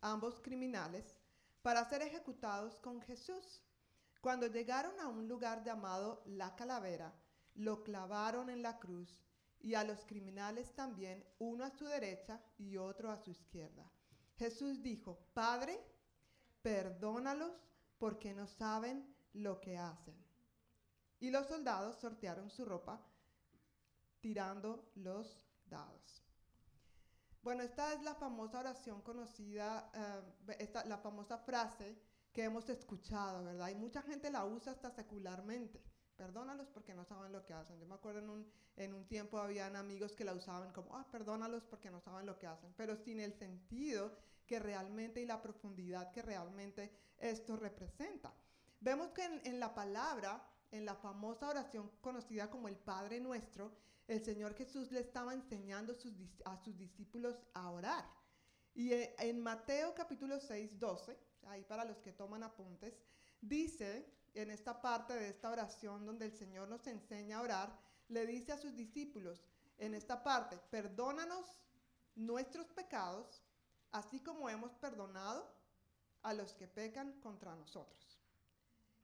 [0.00, 1.18] ambos criminales,
[1.62, 3.62] para ser ejecutados con Jesús.
[4.20, 7.12] Cuando llegaron a un lugar llamado La Calavera,
[7.54, 9.20] lo clavaron en la cruz
[9.60, 13.90] y a los criminales también, uno a su derecha y otro a su izquierda.
[14.36, 15.80] Jesús dijo, Padre,
[16.62, 17.66] perdónalos
[17.98, 20.16] porque no saben lo que hacen.
[21.18, 23.00] Y los soldados sortearon su ropa
[24.20, 26.22] tirando los dados.
[27.42, 31.96] Bueno, esta es la famosa oración conocida, eh, esta, la famosa frase
[32.32, 33.68] que hemos escuchado, ¿verdad?
[33.68, 35.80] Y mucha gente la usa hasta secularmente.
[36.16, 37.78] Perdónalos porque no saben lo que hacen.
[37.78, 41.06] Yo me acuerdo en un, en un tiempo habían amigos que la usaban como, ah,
[41.10, 44.16] perdónalos porque no saben lo que hacen, pero sin el sentido
[44.46, 48.32] que realmente y la profundidad que realmente esto representa.
[48.80, 53.72] Vemos que en, la palabra, en la famosa oración conocida como el Padre Nuestro,
[54.06, 55.94] el Señor Jesús le estaba enseñando
[56.44, 58.04] a sus discípulos a orar.
[58.74, 62.94] Y eh, en Mateo capítulo 6, 12, ahí para los que toman apuntes,
[63.40, 68.26] dice en esta parte de esta oración donde el Señor nos enseña a orar, le
[68.26, 69.42] dice a sus discípulos,
[69.78, 71.60] en esta parte, perdónanos
[72.14, 73.42] nuestros pecados,
[73.92, 75.50] así como hemos perdonado
[76.22, 78.18] a los que pecan contra nosotros.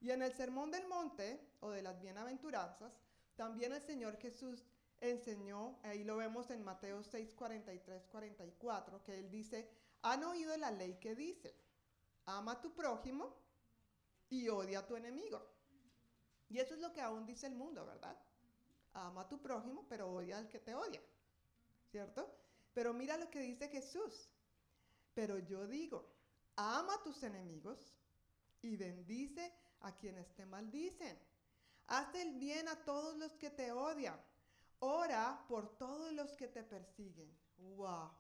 [0.01, 2.93] Y en el Sermón del Monte, o de las Bienaventuranzas,
[3.37, 4.65] también el Señor Jesús
[5.01, 9.69] enseñó, ahí lo vemos en Mateo 6, 43, 44, que él dice,
[10.03, 11.55] han oído la ley que dice,
[12.27, 13.35] ama a tu prójimo
[14.29, 15.45] y odia a tu enemigo.
[16.49, 18.17] Y eso es lo que aún dice el mundo, ¿verdad?
[18.95, 21.01] Ama a tu prójimo, pero odia al que te odia,
[21.91, 22.35] ¿cierto?
[22.75, 24.29] Pero mira lo que dice Jesús.
[25.15, 26.15] Pero yo digo,
[26.57, 27.95] ama a tus enemigos
[28.63, 31.19] y bendice a quienes te maldicen.
[31.89, 34.19] Haz el bien a todos los que te odian.
[34.79, 37.37] Ora por todos los que te persiguen.
[37.59, 38.11] ¡Wow!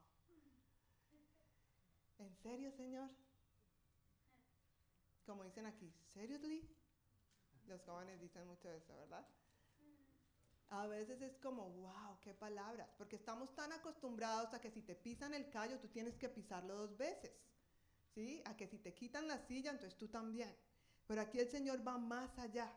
[2.18, 3.10] ¿En serio, Señor?
[5.24, 6.68] Como dicen aquí, ¿seriously?
[7.66, 9.26] Los jóvenes dicen mucho eso, ¿verdad?
[10.72, 14.94] A veces es como, wow, qué palabras, porque estamos tan acostumbrados a que si te
[14.94, 17.30] pisan el callo, tú tienes que pisarlo dos veces,
[18.14, 18.42] ¿sí?
[18.46, 20.56] A que si te quitan la silla, entonces tú también.
[21.06, 22.72] Pero aquí el Señor va más allá.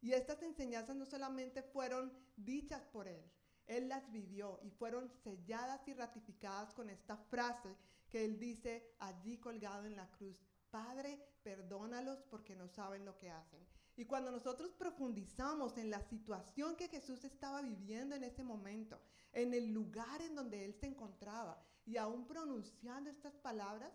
[0.00, 3.22] Y estas enseñanzas no solamente fueron dichas por Él,
[3.68, 7.76] Él las vivió y fueron selladas y ratificadas con esta frase
[8.08, 13.30] que Él dice allí colgado en la cruz, Padre, perdónalos porque no saben lo que
[13.30, 13.75] hacen.
[13.96, 19.00] Y cuando nosotros profundizamos en la situación que Jesús estaba viviendo en ese momento,
[19.32, 23.92] en el lugar en donde Él se encontraba, Y aún pronunciando estas palabras,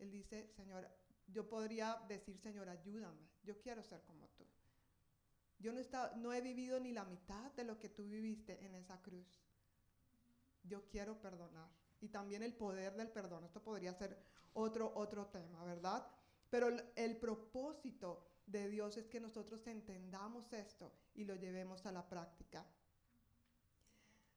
[0.00, 0.88] él dice, Señor,
[1.28, 4.46] yo podría decir, Señor, ayúdame, yo quiero ser como tú.
[5.58, 8.74] Yo no, está, no he vivido ni la mitad de lo que tú viviste en
[8.74, 9.28] esa cruz.
[10.62, 11.68] Yo quiero perdonar.
[12.00, 13.44] Y también el poder del perdón.
[13.44, 14.18] Esto podría ser
[14.54, 16.06] otro, otro tema, ¿verdad?
[16.48, 21.92] Pero el, el propósito de Dios es que nosotros entendamos esto y lo llevemos a
[21.92, 22.66] la práctica.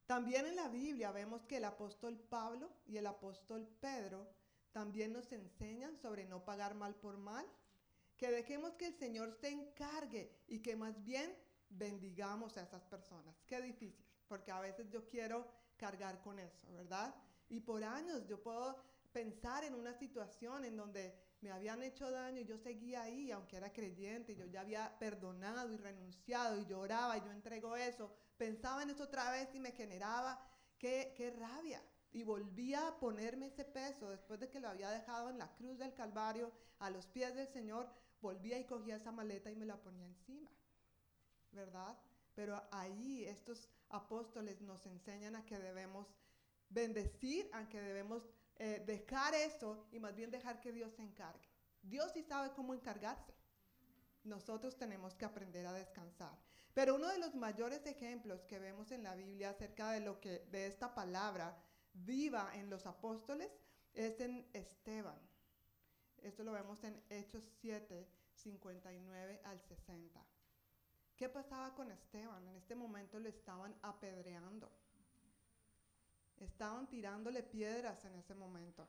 [0.05, 4.27] También en la Biblia vemos que el apóstol Pablo y el apóstol Pedro
[4.71, 7.45] también nos enseñan sobre no pagar mal por mal,
[8.17, 11.35] que dejemos que el Señor se encargue y que más bien
[11.69, 13.35] bendigamos a esas personas.
[13.47, 15.47] Qué difícil, porque a veces yo quiero
[15.77, 17.15] cargar con eso, ¿verdad?
[17.49, 18.77] Y por años yo puedo
[19.11, 23.57] pensar en una situación en donde me habían hecho daño y yo seguía ahí, aunque
[23.57, 28.81] era creyente, yo ya había perdonado y renunciado y lloraba y yo entrego eso, pensaba
[28.81, 30.41] en eso otra vez y me generaba
[30.77, 31.83] qué, qué rabia.
[32.13, 35.77] Y volvía a ponerme ese peso después de que lo había dejado en la cruz
[35.77, 37.89] del Calvario, a los pies del Señor,
[38.21, 40.49] volvía y cogía esa maleta y me la ponía encima,
[41.51, 41.97] ¿verdad?
[42.35, 46.07] Pero ahí estos apóstoles nos enseñan a que debemos
[46.69, 48.23] bendecir, a que debemos
[48.57, 51.49] eh, dejar eso y más bien dejar que Dios se encargue.
[51.81, 53.33] Dios sí sabe cómo encargarse.
[54.23, 56.37] Nosotros tenemos que aprender a descansar.
[56.73, 60.39] Pero uno de los mayores ejemplos que vemos en la Biblia acerca de lo que
[60.51, 61.55] de esta palabra
[61.93, 63.51] viva en los apóstoles
[63.93, 65.19] es en Esteban.
[66.23, 70.25] Esto lo vemos en Hechos 7, 59 al 60.
[71.15, 72.47] ¿Qué pasaba con Esteban?
[72.47, 74.71] En este momento le estaban apedreando.
[76.39, 78.87] Estaban tirándole piedras en ese momento.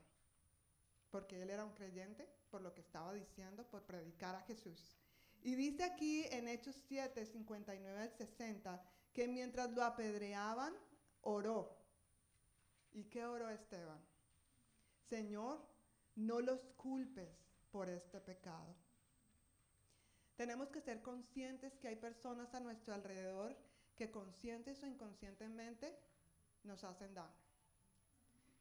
[1.10, 4.96] Porque él era un creyente, por lo que estaba diciendo, por predicar a Jesús.
[5.42, 8.82] Y dice aquí en Hechos 7, 59 al 60,
[9.12, 10.74] que mientras lo apedreaban,
[11.20, 11.76] oró.
[12.92, 14.00] ¿Y qué oró Esteban?
[15.08, 15.60] Señor,
[16.16, 17.30] no los culpes
[17.70, 18.74] por este pecado.
[20.36, 23.56] Tenemos que ser conscientes que hay personas a nuestro alrededor
[23.96, 25.96] que conscientes o inconscientemente
[26.64, 27.44] nos hacen daño.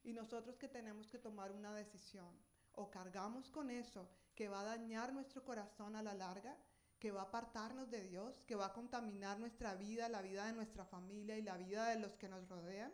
[0.04, 2.36] Y nosotros que tenemos que tomar una decisión,
[2.74, 6.58] o cargamos con eso que va a dañar nuestro corazón a la larga,
[7.00, 10.54] que va a apartarnos de Dios, que va a contaminar nuestra vida, la vida de
[10.54, 12.94] nuestra familia y la vida de los que nos rodean,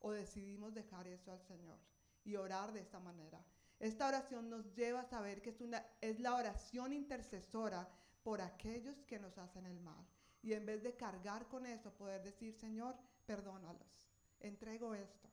[0.00, 1.78] o decidimos dejar eso al Señor
[2.24, 3.44] y orar de esta manera.
[3.78, 7.88] Esta oración nos lleva a saber que es, una, es la oración intercesora
[8.22, 10.06] por aquellos que nos hacen el mal.
[10.42, 12.96] Y en vez de cargar con eso, poder decir, Señor,
[13.26, 14.09] perdónalos,
[14.40, 15.28] entrego esto.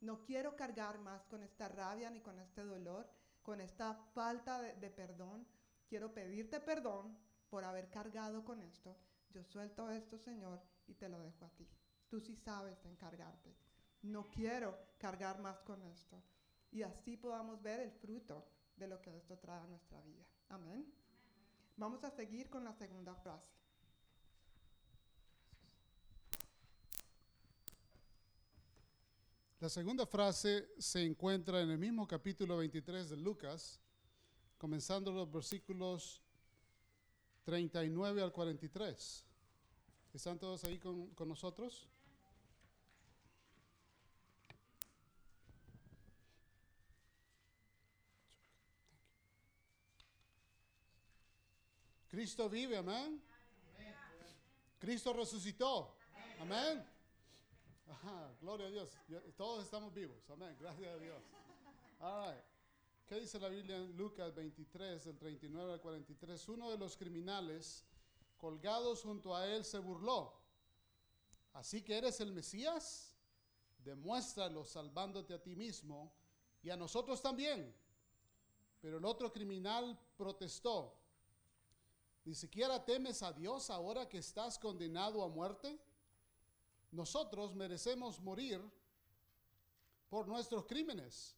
[0.00, 3.08] No quiero cargar más con esta rabia ni con este dolor,
[3.42, 5.46] con esta falta de, perdón.
[5.86, 7.16] Quiero pedirte perdón
[7.48, 8.96] por haber cargado con esto.
[9.30, 11.68] Yo suelto esto, Señor, y te lo dejo a ti.
[12.08, 13.56] Tú sí sabes encargarte.
[14.02, 16.22] No quiero cargar más con esto.
[16.70, 18.46] Y así podamos ver el fruto
[18.76, 20.24] de lo que esto trae a nuestra vida.
[20.48, 20.92] Amén.
[21.76, 23.63] Vamos a seguir con la segunda frase.
[29.64, 33.80] La segunda frase se encuentra en el mismo capítulo 23 de Lucas,
[34.58, 36.20] comenzando los versículos
[37.44, 39.24] 39 al 43.
[40.12, 41.88] ¿Están todos ahí con, con nosotros?
[52.08, 53.18] Cristo vive, amén.
[54.78, 55.96] Cristo resucitó,
[56.38, 56.93] amén.
[57.88, 58.90] Ajá, gloria a Dios.
[59.36, 60.56] Todos estamos vivos, amén.
[60.58, 61.22] Gracias a Dios.
[62.00, 62.44] All right.
[63.06, 66.48] ¿Qué dice la Biblia en Lucas 23, del 39 al 43?
[66.48, 67.84] Uno de los criminales
[68.38, 70.32] colgados junto a él se burló.
[71.52, 73.14] Así que eres el Mesías,
[73.78, 76.12] demuéstralo salvándote a ti mismo
[76.62, 77.74] y a nosotros también.
[78.80, 80.96] Pero el otro criminal protestó.
[82.24, 85.78] ¿Ni siquiera temes a Dios ahora que estás condenado a muerte?
[86.94, 88.60] Nosotros merecemos morir
[90.08, 91.36] por nuestros crímenes,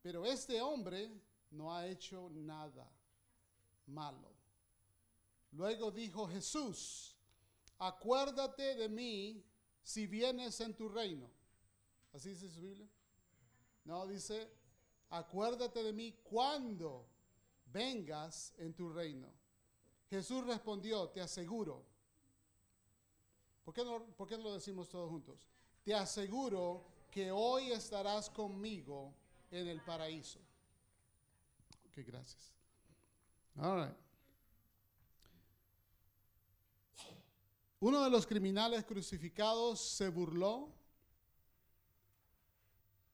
[0.00, 1.12] pero este hombre
[1.50, 2.90] no ha hecho nada
[3.86, 4.32] malo.
[5.52, 7.14] Luego dijo Jesús,
[7.78, 9.44] acuérdate de mí
[9.82, 11.30] si vienes en tu reino.
[12.14, 12.88] ¿Así dice su Biblia?
[13.84, 14.50] No, dice,
[15.10, 17.10] acuérdate de mí cuando
[17.66, 19.30] vengas en tu reino.
[20.08, 21.93] Jesús respondió, te aseguro.
[23.64, 25.38] ¿Por qué, no, ¿Por qué no lo decimos todos juntos?
[25.82, 29.14] Te aseguro que hoy estarás conmigo
[29.50, 30.40] en el paraíso.
[31.88, 32.52] Ok, gracias.
[33.56, 33.96] All right.
[37.80, 40.72] Uno de los criminales crucificados se burló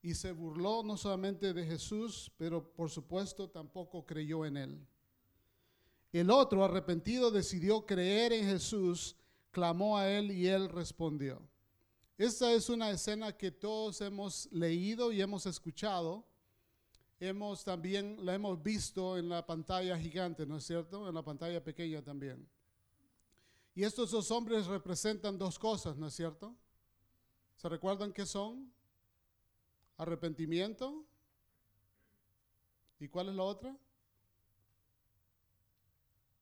[0.01, 4.87] y se burló no solamente de Jesús, pero por supuesto tampoco creyó en él.
[6.11, 9.15] El otro, arrepentido, decidió creer en Jesús,
[9.51, 11.41] clamó a él y él respondió.
[12.17, 16.25] Esta es una escena que todos hemos leído y hemos escuchado.
[17.19, 21.07] Hemos también la hemos visto en la pantalla gigante, ¿no es cierto?
[21.07, 22.47] En la pantalla pequeña también.
[23.75, 26.55] Y estos dos hombres representan dos cosas, ¿no es cierto?
[27.55, 28.71] ¿Se recuerdan qué son?
[29.97, 31.05] Arrepentimiento.
[32.99, 33.77] ¿Y cuál es la otra?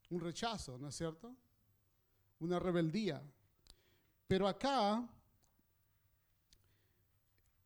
[0.10, 1.36] Un rechazo, ¿no es cierto?
[2.40, 3.22] Una rebeldía.
[4.28, 5.08] Pero acá,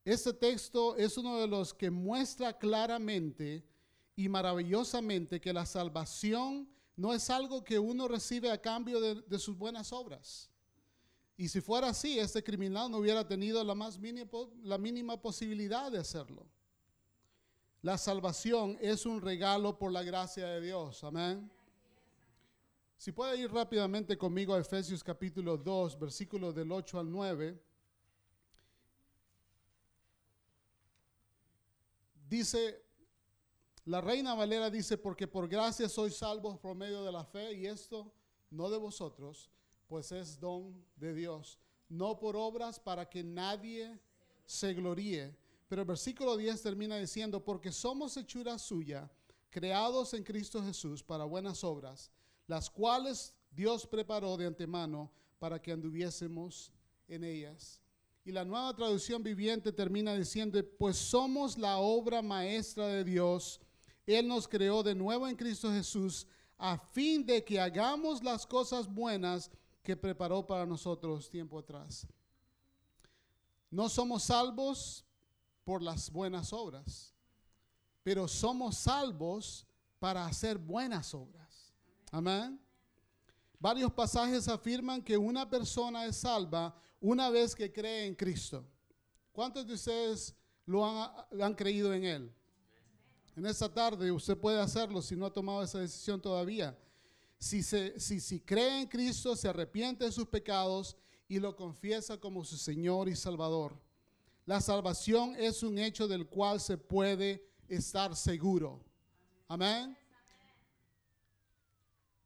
[0.06, 3.64] este texto es uno de los que muestra claramente
[4.16, 9.58] y maravillosamente que la salvación no es algo que uno recibe a cambio de, sus
[9.58, 10.50] buenas obras.
[11.36, 14.30] Y si fuera así, este criminal no hubiera tenido la más mínima,
[14.62, 16.46] la mínima posibilidad de hacerlo.
[17.82, 21.04] La salvación es un regalo por la gracia de Dios.
[21.04, 21.52] Amén.
[23.04, 27.62] Si puede ir rápidamente conmigo a Efesios capítulo 2, versículos del 8 al 9.
[32.30, 32.82] Dice,
[33.84, 37.66] la reina Valera dice, porque por gracia sois salvos por medio de la fe y
[37.66, 38.10] esto
[38.50, 39.52] no de vosotros,
[39.90, 44.00] pues es don de Dios, no por obras para que nadie
[44.46, 45.36] se gloríe.
[45.68, 49.12] Pero el versículo 10 termina diciendo, porque somos hechura suya,
[49.50, 52.10] creados en Cristo Jesús para buenas obras,
[52.48, 56.72] las cuales Dios preparó de antemano para que anduviésemos
[57.08, 57.80] en ellas.
[58.26, 63.60] Y la nueva traducción viviente termina diciendo, pues somos la obra maestra de Dios
[64.06, 66.28] él nos creó de nuevo en Cristo Jesús
[66.58, 69.50] a fin de que hagamos las cosas buenas
[69.82, 72.08] que preparó para nosotros tiempo atrás.
[73.70, 75.06] No somos salvos
[75.64, 77.14] por las buenas obras,
[78.04, 79.66] pero somos salvos
[80.00, 81.43] para hacer buenas obras.
[82.14, 82.60] Amén.
[83.60, 88.64] Varios pasajes afirman que una persona es salva una vez que cree en Cristo.
[89.32, 92.32] ¿Cuántos de ustedes lo han, creído en Él?
[93.36, 96.78] En esta tarde usted puede hacerlo si no ha tomado esa decisión todavía.
[97.40, 100.96] Si, se, si, si cree en Cristo, se arrepiente de sus pecados
[101.28, 103.82] y lo confiesa como su Señor y Salvador.
[104.46, 108.86] La salvación es un hecho del cual se puede estar seguro.
[109.48, 109.98] Amén.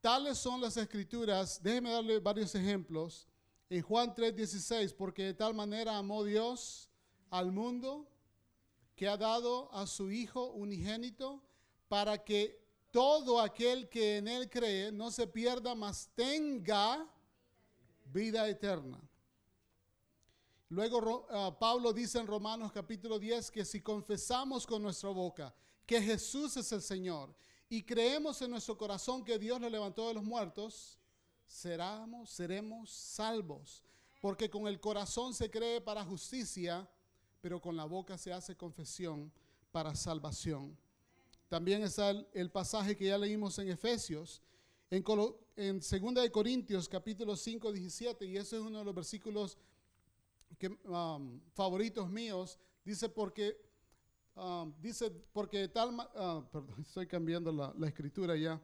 [0.01, 1.61] Tales son las escrituras.
[1.61, 3.27] Déjeme darle varios ejemplos.
[3.69, 6.89] En Juan 3:16, porque de tal manera amó Dios
[7.29, 8.07] al mundo
[8.95, 11.43] que ha dado a su Hijo unigénito
[11.87, 17.07] para que todo aquel que en Él cree no se pierda, mas tenga
[18.05, 18.99] vida eterna.
[20.69, 25.53] Luego uh, Pablo dice en Romanos capítulo 10 que si confesamos con nuestra boca
[25.85, 27.33] que Jesús es el Señor
[27.69, 30.97] y creemos en nuestro corazón que Dios lo levantó de los muertos,
[31.45, 33.83] seremos, seremos salvos.
[34.21, 36.89] Porque con el corazón se cree para justicia,
[37.41, 39.31] pero con la boca se hace confesión
[39.71, 40.77] para salvación.
[41.49, 44.41] También está el, pasaje que ya leímos en Efesios,
[44.89, 45.03] en,
[45.55, 49.57] en 2 de Corintios capítulo 5, 17, y ese es uno de los versículos
[50.57, 53.57] que, um, favoritos míos, dice porque,
[54.37, 58.61] um, dice porque tal, uh, perdón, estoy cambiando la, la escritura ya,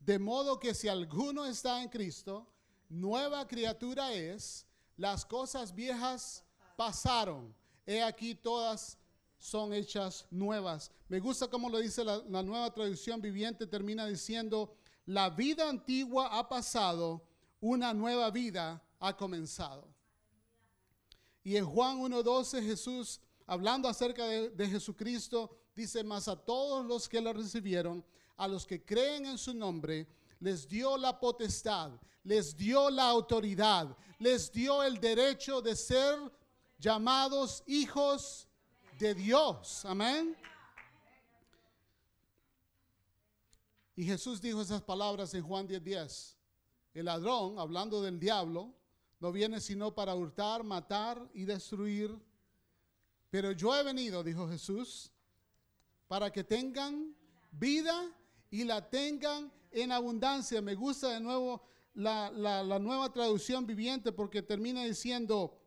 [0.00, 2.46] de modo que si alguno está en Cristo,
[2.88, 4.66] nueva criatura es,
[4.96, 6.44] las cosas viejas
[6.76, 7.54] pasaron
[7.86, 8.98] he aquí todas
[9.38, 10.90] son hechas nuevas.
[11.08, 14.74] Me gusta como lo dice la, nueva traducción viviente, termina diciendo,
[15.06, 17.26] la vida antigua ha pasado,
[17.60, 19.86] una nueva vida ha comenzado.
[21.42, 27.08] Y en Juan 1.12 Jesús, hablando acerca de, de Jesucristo, dice, más a todos los
[27.08, 28.04] que lo recibieron,
[28.36, 30.06] a los que creen en su nombre,
[30.40, 31.92] les dio la potestad,
[32.22, 36.18] les dio la autoridad, les dio el derecho de ser
[36.78, 38.48] llamados hijos
[38.98, 39.84] de Dios.
[39.84, 40.36] Amén.
[43.96, 45.82] Y Jesús dijo esas palabras en Juan 10:10.
[45.82, 46.36] 10.
[46.94, 48.74] El ladrón, hablando del diablo,
[49.20, 52.16] no viene sino para hurtar, matar y destruir.
[53.34, 55.10] Pero yo he venido, dijo Jesús,
[56.06, 57.16] para que tengan
[57.50, 58.08] vida
[58.48, 60.62] y la tengan en abundancia.
[60.62, 61.60] Me gusta de nuevo
[61.94, 65.60] la, la nueva traducción viviente porque termina diciendo,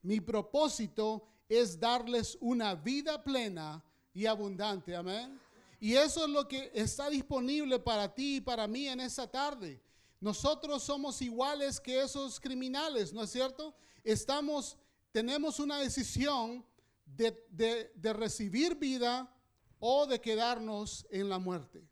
[0.00, 3.84] mi propósito es darles una vida plena
[4.14, 4.96] y abundante.
[4.96, 5.38] Amén.
[5.80, 9.78] Y eso es lo que está disponible para ti y para mí en esa tarde.
[10.20, 13.74] Nosotros somos iguales que esos criminales, ¿no es cierto?
[14.02, 14.78] Estamos,
[15.12, 16.64] tenemos una decisión
[17.04, 19.30] de, de- recibir vida
[19.78, 21.86] o de quedarnos en la muerte.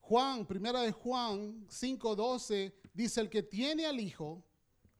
[0.00, 4.44] Juan, primera de Juan 5:12 dice, el que tiene al Hijo,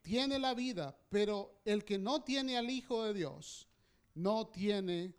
[0.00, 3.68] tiene la vida, pero el que no tiene al Hijo de Dios,
[4.14, 5.14] no tiene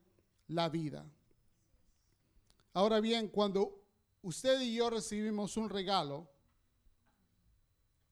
[0.48, 1.06] la vida.
[2.74, 3.84] Ahora bien, cuando
[4.24, 6.28] usted y yo recibimos un regalo,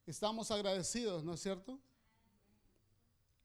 [0.06, 1.80] estamos agradecidos, ¿no es cierto?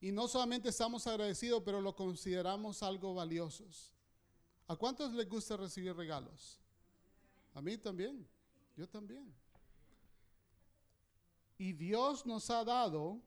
[0.06, 3.90] Y no solamente estamos agradecidos, pero lo consideramos algo valiosos.
[4.68, 6.60] ¿A cuántos les gusta recibir regalos?
[7.54, 8.24] A mí también,
[8.76, 9.34] yo también.
[11.58, 13.20] Y Dios nos ha dado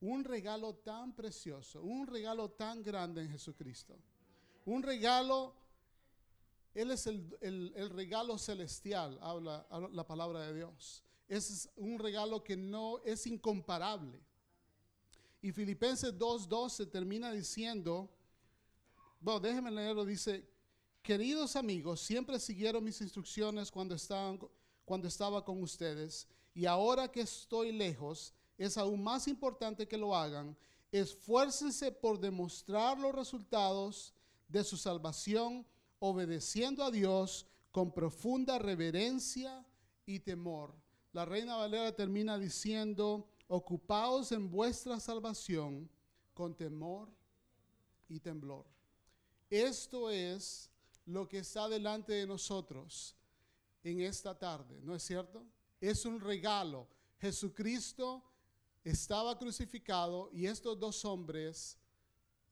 [0.00, 3.98] un regalo tan precioso, un regalo tan grande en Jesucristo.
[4.66, 5.52] Un regalo,
[6.74, 11.02] Él es el, el- el regalo celestial, habla, habla la palabra de Dios.
[11.26, 14.29] Es un regalo que no es incomparable.
[15.42, 18.10] Y Filipenses 2.12 termina diciendo,
[19.20, 20.46] bueno, déjenme leerlo, dice,
[21.02, 24.38] queridos amigos, siempre siguieron mis instrucciones cuando, estaban,
[24.84, 30.14] cuando estaba con ustedes, y ahora que estoy lejos, es aún más importante que lo
[30.14, 30.56] hagan.
[30.92, 34.12] Esfuércense por demostrar los resultados
[34.48, 35.66] de su salvación,
[36.00, 39.64] obedeciendo a Dios con profunda reverencia
[40.04, 40.74] y temor.
[41.12, 45.90] La Reina Valera termina diciendo, ocupaos en vuestra salvación
[46.32, 47.08] con temor
[48.08, 48.64] y temblor.
[49.50, 50.70] Esto es
[51.04, 53.16] lo que está delante de nosotros
[53.82, 55.44] en esta tarde, ¿no es cierto?
[55.80, 56.86] Es un regalo.
[57.18, 58.22] Jesucristo
[58.84, 61.76] estaba crucificado y estos dos hombres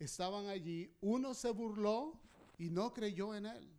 [0.00, 0.92] estaban allí.
[1.00, 2.20] Uno se burló
[2.58, 3.72] y no creyó en él.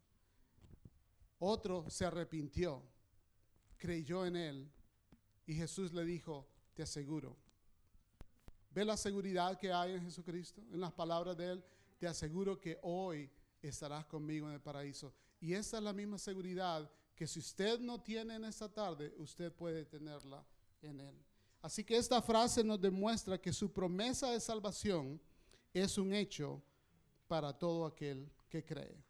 [1.38, 2.82] Otro se arrepintió,
[3.76, 4.72] creyó en él
[5.46, 6.48] y Jesús le dijo,
[6.80, 7.36] te aseguro.
[8.70, 10.62] ¿Ve la seguridad que hay en Jesucristo?
[10.72, 11.64] En las palabras de Él,
[11.98, 13.30] te aseguro que hoy
[13.62, 15.14] estarás conmigo en el paraíso.
[15.42, 19.52] Y esa es la misma seguridad que si usted no tiene en esta tarde, usted
[19.52, 20.42] puede tenerla
[20.82, 21.22] en Él.
[21.62, 25.20] Así que esta frase nos demuestra que su promesa de salvación
[25.74, 26.64] es un hecho
[27.28, 29.04] para todo aquel que cree.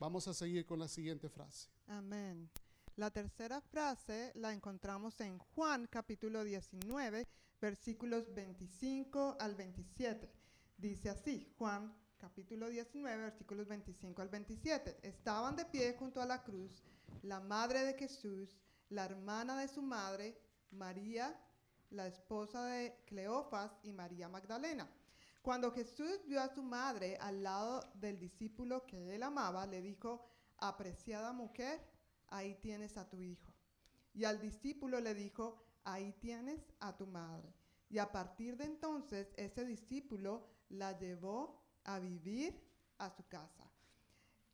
[0.00, 1.68] Vamos a seguir con la siguiente frase.
[1.86, 2.50] Amén.
[2.96, 7.26] La tercera frase la encontramos en Juan capítulo 19,
[7.58, 10.30] versículos 25 al 27.
[10.76, 14.98] Dice así, Juan capítulo 19, versículos 25 al 27.
[15.04, 16.84] Estaban de pie junto a la cruz
[17.22, 18.58] la madre de Jesús,
[18.90, 20.38] la hermana de su madre,
[20.70, 21.34] María,
[21.88, 24.86] la esposa de Cleofas y María Magdalena.
[25.40, 30.28] Cuando Jesús vio a su madre al lado del discípulo que él amaba, le dijo,
[30.58, 31.80] apreciada mujer,
[32.32, 33.52] ahí tienes a tu hijo.
[34.14, 37.54] Y al discípulo le dijo, ahí tienes a tu madre.
[37.88, 42.58] Y a partir de entonces ese discípulo la llevó a vivir
[42.98, 43.70] a su casa.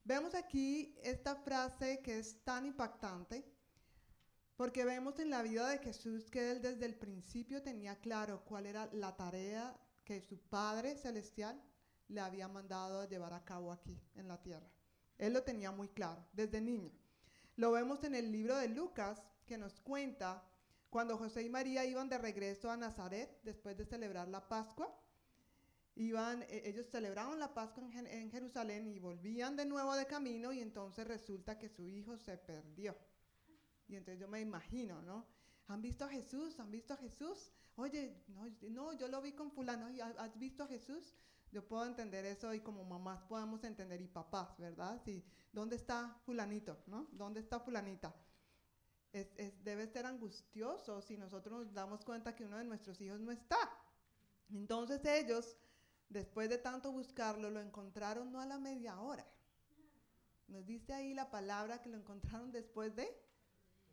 [0.05, 3.45] Vemos aquí esta frase que es tan impactante
[4.57, 8.67] porque vemos en la vida de Jesús que él desde el principio tenía claro cuál
[8.67, 11.63] era la tarea que su Padre Celestial
[12.09, 14.69] le había mandado llevar a cabo aquí en la tierra.
[15.19, 16.91] Él lo tenía muy claro desde niño.
[17.59, 20.45] Lo vemos en el libro de Lucas que nos cuenta
[20.91, 24.89] cuando José y María iban de regreso a Nazaret después de celebrar la Pascua.
[25.97, 30.53] Iban, eh, ellos celebraban la Pascua en, en Jerusalén y volvían de nuevo de camino
[30.53, 32.97] y entonces resulta que su hijo se perdió.
[33.89, 35.27] Y entonces yo me imagino, ¿no?
[35.67, 36.61] ¿Han visto a Jesús?
[36.61, 37.51] ¿Han visto a Jesús?
[37.75, 39.91] Oye, no, no, yo lo vi con fulano.
[39.91, 41.13] ¿Y ha- ¿Has visto a Jesús?
[41.53, 45.01] Yo puedo entender eso y como mamás podemos entender y papás, ¿verdad?
[45.05, 46.79] Sí, ¿dónde está fulanito?
[46.87, 47.09] ¿No?
[47.13, 48.15] ¿Dónde está fulanita?
[49.13, 53.21] Es, es- debe ser angustioso si nosotros nos damos cuenta que uno de nuestros hijos
[53.21, 53.57] no está.
[54.51, 55.57] Entonces ellos,
[56.09, 59.27] después de tanto buscarlo, lo encontraron no a la media hora.
[60.49, 63.07] Nos dice ahí la palabra que lo encontraron después de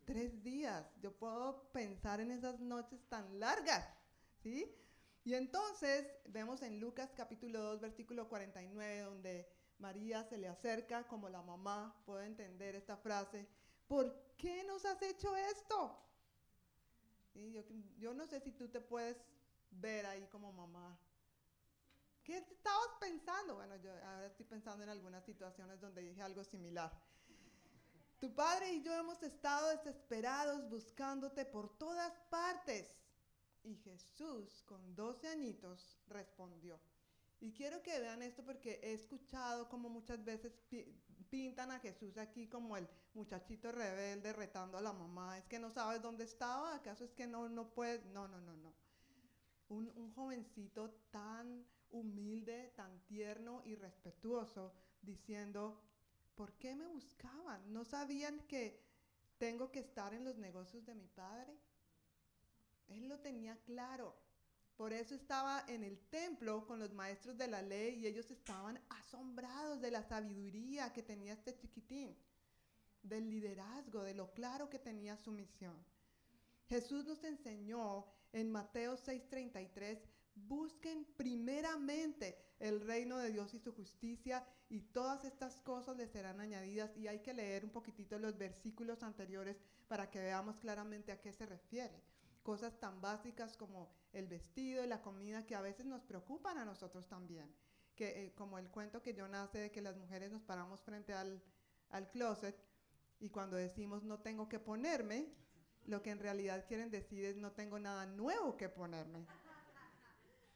[0.04, 0.86] tres días.
[1.00, 3.86] Yo puedo pensar en esas noches tan largas,
[4.42, 4.74] ¿sí?
[5.26, 9.50] Y entonces vemos en Lucas capítulo 2, versículo 49, donde
[9.80, 13.48] María se le acerca como la mamá, puede entender esta frase,
[13.88, 15.98] ¿por qué nos has hecho esto?
[17.34, 17.64] Yo,
[17.98, 19.16] yo no sé si tú te puedes
[19.72, 20.96] ver ahí como mamá.
[22.22, 23.56] ¿Qué estabas pensando?
[23.56, 26.92] Bueno, yo ahora estoy pensando en algunas situaciones donde dije algo similar.
[28.20, 32.94] Tu padre y yo hemos estado desesperados buscándote por todas partes.
[33.66, 36.80] Y Jesús, con 12 añitos, respondió.
[37.40, 40.86] Y quiero que vean esto porque he escuchado como muchas veces pi-
[41.28, 45.36] pintan a Jesús aquí como el muchachito rebelde retando a la mamá.
[45.38, 48.04] Es que no sabes dónde estaba, ¿acaso es que no, no puedes?
[48.06, 48.74] No, no, no, no.
[49.68, 55.82] Un, un jovencito tan humilde, tan tierno y respetuoso, diciendo,
[56.36, 57.72] ¿por qué me buscaban?
[57.72, 58.82] ¿No sabían que
[59.38, 61.56] tengo que estar en los negocios de mi padre?
[62.88, 64.16] Él lo tenía claro.
[64.76, 68.78] Por eso estaba en el templo con los maestros de la ley y ellos estaban
[68.90, 72.14] asombrados de la sabiduría que tenía este chiquitín,
[73.02, 75.82] del liderazgo, de lo claro que tenía su misión.
[76.68, 79.98] Jesús nos enseñó en Mateo 6:33,
[80.34, 86.40] busquen primeramente el reino de Dios y su justicia y todas estas cosas les serán
[86.40, 89.56] añadidas y hay que leer un poquitito los versículos anteriores
[89.88, 92.02] para que veamos claramente a qué se refiere.
[92.46, 96.64] Cosas tan básicas como el vestido y la comida que a veces nos preocupan a
[96.64, 97.52] nosotros también.
[97.96, 101.12] Que, eh, como el cuento que yo nace de que las mujeres nos paramos frente
[101.12, 101.42] al,
[101.90, 102.56] al closet
[103.18, 105.34] y cuando decimos no tengo que ponerme,
[105.86, 109.26] lo que en realidad quieren decir es no tengo nada nuevo que ponerme.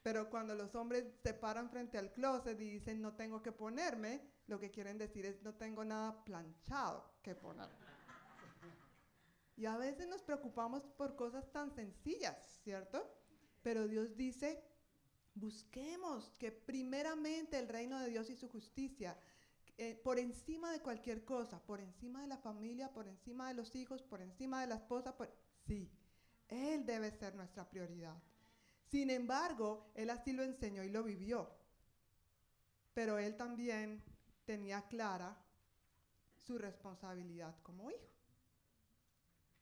[0.04, 4.20] Pero cuando los hombres se paran frente al closet y dicen no tengo que ponerme,
[4.46, 7.89] lo que quieren decir es no tengo nada planchado que ponerme.
[9.60, 12.34] Y a veces nos preocupamos por cosas tan sencillas,
[12.64, 13.14] ¿cierto?
[13.60, 14.64] Pero Dios dice,
[15.34, 19.18] busquemos que primeramente el reino de Dios y su justicia,
[19.76, 23.76] eh, por encima de cualquier cosa, por encima de la familia, por encima de los
[23.76, 25.30] hijos, por encima de la esposa, por,
[25.66, 25.92] sí,
[26.48, 28.16] Él debe ser nuestra prioridad.
[28.86, 31.54] Sin embargo, Él así lo enseñó y lo vivió.
[32.94, 34.02] Pero Él también
[34.46, 35.36] tenía clara
[36.38, 38.09] su responsabilidad como hijo.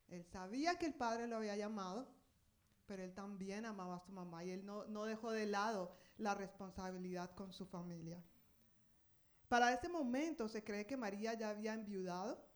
[0.09, 2.09] Él sabía que el padre lo había llamado,
[2.87, 6.35] pero él también amaba a su mamá y él no, no dejó de lado la
[6.35, 8.23] responsabilidad con su familia.
[9.49, 12.47] Para ese momento se cree que María ya había enviudado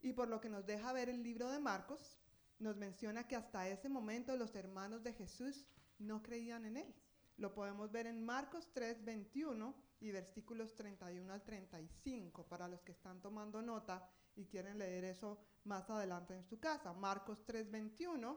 [0.00, 2.18] y por lo que nos deja ver el libro de Marcos,
[2.58, 5.64] nos menciona que hasta ese momento los hermanos de Jesús
[5.98, 6.94] no creían en él.
[7.36, 12.92] Lo podemos ver en Marcos 3, 21 y versículos 31 al 35, para los que
[12.92, 16.92] están tomando nota y quieren leer eso más adelante en su casa.
[16.92, 18.36] Marcos 3, 21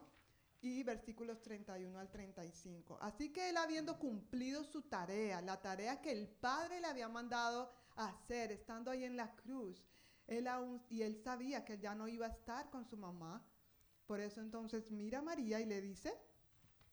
[0.61, 2.99] y versículos 31 al 35.
[3.01, 7.71] Así que él habiendo cumplido su tarea, la tarea que el Padre le había mandado
[7.95, 9.83] hacer, estando ahí en la cruz,
[10.27, 13.43] él aún, y él sabía que ya no iba a estar con su mamá,
[14.05, 16.13] por eso entonces mira a María y le dice,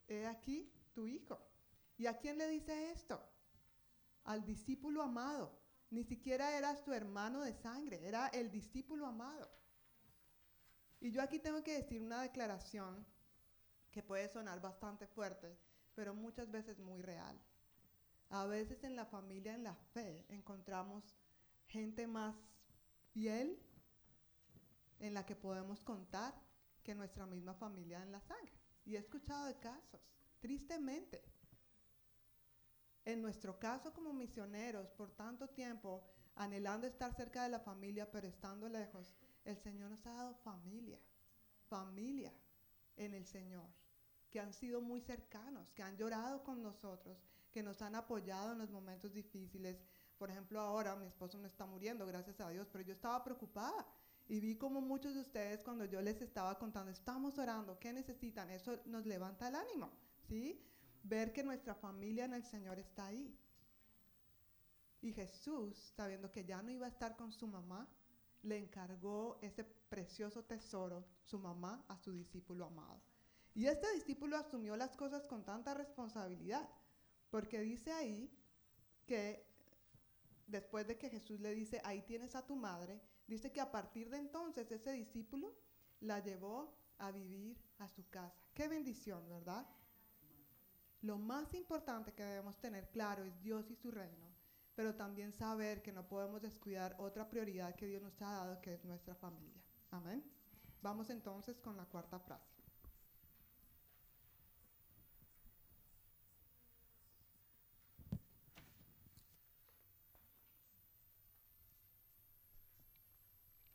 [0.07, 1.39] he aquí tu hijo.
[1.99, 3.20] ¿Y a quién le dice esto?
[4.24, 5.59] Al discípulo amado.
[5.91, 9.51] Ni siquiera era su hermano de sangre, era el discípulo amado.
[11.01, 13.07] Y yo aquí tengo que decir una declaración
[13.90, 15.57] que puede sonar bastante fuerte,
[15.94, 17.38] pero muchas veces muy real.
[18.30, 21.14] A veces en la familia, en la fe, encontramos
[21.66, 22.36] gente más
[23.12, 23.59] fiel
[24.99, 26.34] en la que podemos contar
[26.82, 28.59] que nuestra misma familia en la sangre.
[28.84, 30.01] Y he escuchado de casos,
[30.40, 31.22] tristemente.
[33.05, 38.26] En nuestro caso como misioneros, por tanto tiempo, anhelando estar cerca de la familia, pero
[38.26, 39.16] estando lejos,
[39.49, 41.01] el Señor nos ha dado familia,
[41.68, 42.32] familia
[42.96, 43.66] en el Señor,
[44.30, 47.18] que han sido muy cercanos, que han llorado con nosotros,
[47.51, 49.82] que nos han apoyado en los momentos difíciles.
[50.18, 53.86] Por ejemplo, ahora mi esposo no está muriendo, gracias a Dios, pero yo estaba preocupada
[54.28, 58.51] y vi como muchos de ustedes cuando yo les estaba contando, estamos orando, ¿qué necesitan?
[58.51, 59.90] Eso nos levanta el ánimo,
[60.28, 60.62] ¿sí?
[61.03, 63.34] Ver que nuestra familia en el Señor está ahí.
[65.01, 67.88] Y Jesús, sabiendo que ya no iba a estar con su mamá,
[68.43, 73.01] le encargó ese precioso tesoro, su mamá, a su discípulo amado.
[73.55, 76.68] Y este discípulo asumió las cosas con tanta responsabilidad,
[77.30, 78.30] porque dice ahí
[79.07, 79.47] que
[80.47, 84.11] después de que Jesús le dice, ahí tienes a tu madre, dice que a partir
[84.11, 85.55] de entonces ese discípulo
[86.01, 88.49] la llevó a vivir a su casa.
[88.55, 89.66] Qué bendición, ¿verdad?
[91.03, 94.28] Lo más importante que debemos tener claro es Dios y su reino,
[94.79, 98.74] pero también saber que no podemos descuidar otra prioridad que Dios nos ha dado, que
[98.74, 99.61] es nuestra familia.
[99.91, 100.22] Amén.
[100.81, 102.62] Vamos entonces con la cuarta frase.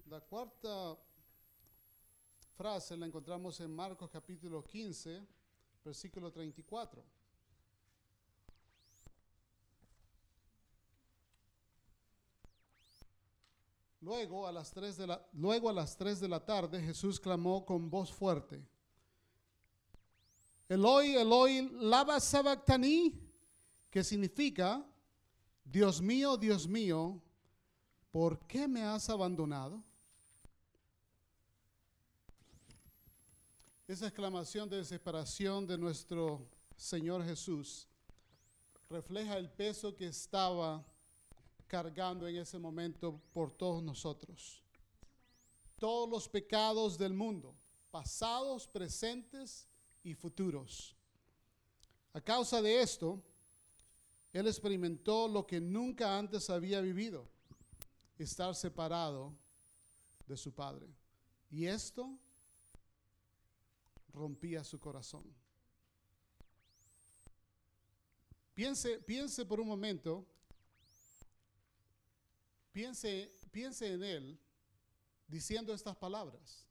[0.06, 0.98] La cuarta
[2.56, 5.28] frase la encontramos en Marcos capítulo 15,
[5.84, 7.23] versículo 34.
[14.04, 17.66] Luego a, las 3 de la, luego a las 3 de la tarde Jesús clamó
[17.66, 18.62] con voz fuerte.
[20.68, 23.14] Eloi, Eloi, lava sabactani,
[23.90, 24.86] que significa,
[25.64, 27.22] Dios mío, Dios mío,
[28.12, 29.82] ¿por qué me has abandonado?
[33.88, 37.88] Esa exclamación de desesperación de nuestro Señor Jesús
[38.90, 40.86] refleja el peso que estaba
[41.74, 44.62] cargando en ese momento por todos nosotros.
[45.80, 47.56] Todos los pecados del mundo,
[47.90, 49.68] pasados, presentes
[50.04, 50.96] y futuros.
[52.14, 53.20] A causa de esto,
[54.34, 57.28] él experimentó lo que nunca antes había vivido,
[58.20, 59.34] estar separado
[60.28, 60.88] de su padre.
[61.50, 62.20] Y esto
[64.14, 65.24] rompía su corazón.
[68.54, 70.28] Piense, piense por un momento,
[72.74, 74.40] piense, piense en él
[75.28, 76.68] diciendo estas palabras.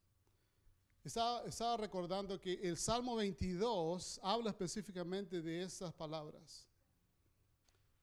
[1.02, 6.68] Estaba, estaba recordando que el Salmo 22 habla específicamente de estas palabras.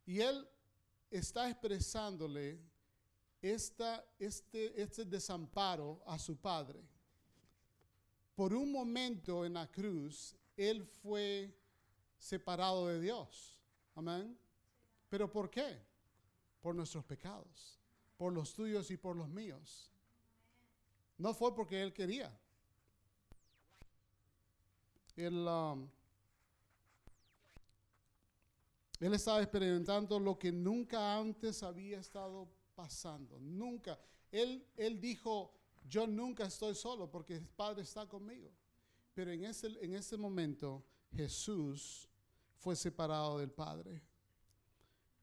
[0.06, 0.48] Y él
[1.12, 2.60] está expresándole
[3.42, 6.84] esta, este, este desamparo a su padre.
[8.36, 11.54] Por un momento en la cruz, él fue
[12.18, 13.58] separado de Dios.
[13.96, 14.38] Amén.
[15.10, 15.82] ¿Pero por qué?
[16.62, 17.79] Por nuestros pecados,
[18.20, 19.90] por los tuyos y por los míos.
[21.18, 22.38] No fue porque él quería.
[25.16, 25.88] Él, um,
[29.00, 33.40] él estaba experimentando lo que nunca antes había estado pasando.
[33.40, 33.98] Nunca.
[34.34, 35.54] Él, él dijo,
[35.88, 38.52] yo nunca estoy solo porque el Padre está conmigo.
[39.14, 40.84] Pero en ese, en ese momento
[41.16, 42.10] Jesús
[42.58, 44.04] fue separado del Padre.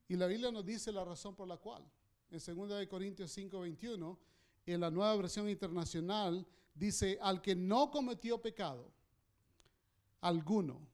[0.09, 1.85] Y la Biblia nos dice la razón por la cual.
[2.31, 4.19] En 2 Corintios 5, 21,
[4.66, 8.93] en la nueva versión internacional, dice, al que no cometió pecado
[10.20, 10.86] alguno,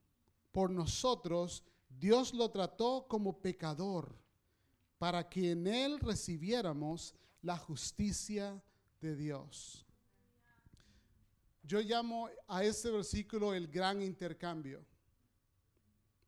[0.53, 4.15] por nosotros Dios lo trató como pecador,
[4.99, 8.63] para que en él recibiéramos la justicia
[9.01, 9.85] de Dios.
[11.65, 14.85] Yo llamo a este versículo el gran intercambio.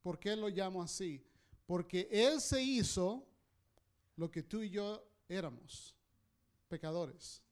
[0.02, 1.24] ¿Por qué lo llamo así?
[1.66, 3.26] Porque Él se hizo
[4.16, 5.94] lo que tú y yo éramos,
[6.68, 7.42] pecadores.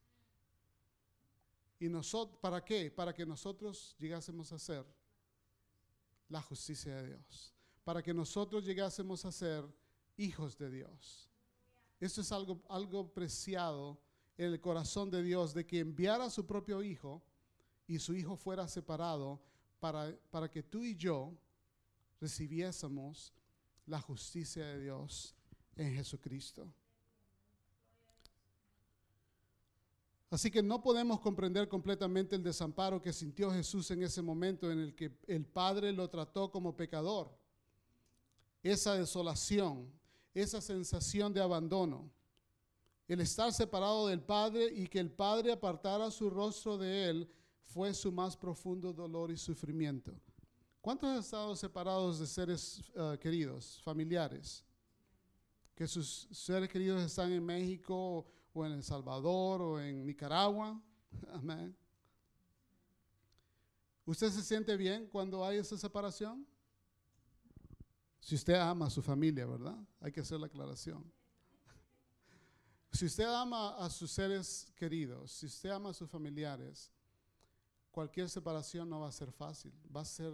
[1.78, 2.90] ¿Y nosotros, para qué?
[2.90, 4.86] Para que nosotros llegásemos a ser
[6.28, 7.52] la justicia de Dios.
[7.84, 9.64] Para que nosotros llegásemos a ser
[10.16, 11.28] hijos de Dios.
[11.98, 14.00] Esto es algo, algo preciado
[14.36, 17.22] en el corazón de Dios, de que enviara a su propio hijo
[17.86, 19.42] y su hijo fuera separado
[19.80, 21.36] para, para que tú y yo
[22.20, 23.32] recibiésemos
[23.86, 25.34] la justicia de Dios
[25.76, 26.66] en Jesucristo.
[30.32, 34.78] Así que no podemos comprender completamente el desamparo que sintió Jesús en ese momento en
[34.78, 37.30] el que el Padre lo trató como pecador.
[38.62, 39.92] Esa desolación,
[40.32, 42.10] esa sensación de abandono,
[43.08, 47.30] el estar separado del Padre y que el Padre apartara su rostro de él
[47.64, 50.12] fue su más profundo dolor y sufrimiento.
[50.80, 54.64] ¿Cuántos han estado separados de seres uh, queridos, familiares?
[55.74, 60.80] Que sus seres queridos están en México o en El Salvador o en Nicaragua.
[61.32, 61.76] Amén.
[64.04, 66.46] ¿Usted se siente bien cuando hay esa separación?
[68.20, 69.76] Si usted ama a su familia, ¿verdad?
[70.00, 71.04] Hay que hacer la aclaración.
[72.94, 76.92] Si usted ama a sus seres queridos, si usted ama a sus familiares,
[77.90, 80.30] cualquier separación no va a ser fácil, va a ser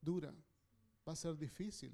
[0.00, 0.32] dura,
[1.06, 1.92] va a ser difícil.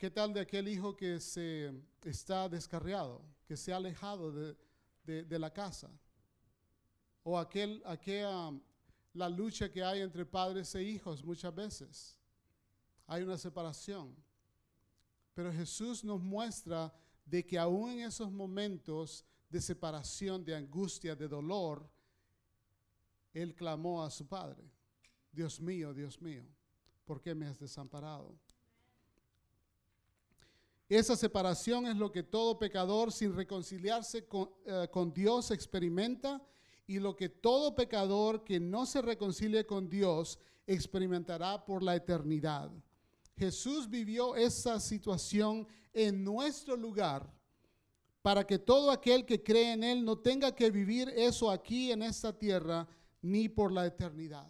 [0.00, 1.70] ¿Qué tal de aquel hijo que se
[2.02, 5.90] está descarriado, que se ha alejado de, la casa?
[7.22, 8.50] O aquel, aquella,
[9.12, 12.16] la lucha que hay entre padres e hijos muchas veces.
[13.06, 14.16] Hay una separación.
[15.34, 16.90] Pero Jesús nos muestra
[17.26, 21.86] de que aún en esos momentos de separación, de angustia, de dolor,
[23.34, 24.64] Él clamó a su Padre.
[25.30, 26.46] Dios mío, Dios mío,
[27.04, 28.34] ¿por qué me has desamparado?
[30.90, 36.42] Esa separación es lo que todo pecador sin reconciliarse con, eh, con, Dios experimenta
[36.84, 40.36] y lo que todo pecador que no se reconcilie con Dios
[40.66, 42.72] experimentará por la eternidad.
[43.36, 47.32] Jesús vivió esa situación en nuestro lugar
[48.20, 52.02] para que todo aquel que cree en Él no tenga que vivir eso aquí en
[52.02, 52.88] esta tierra
[53.22, 54.48] ni por la eternidad.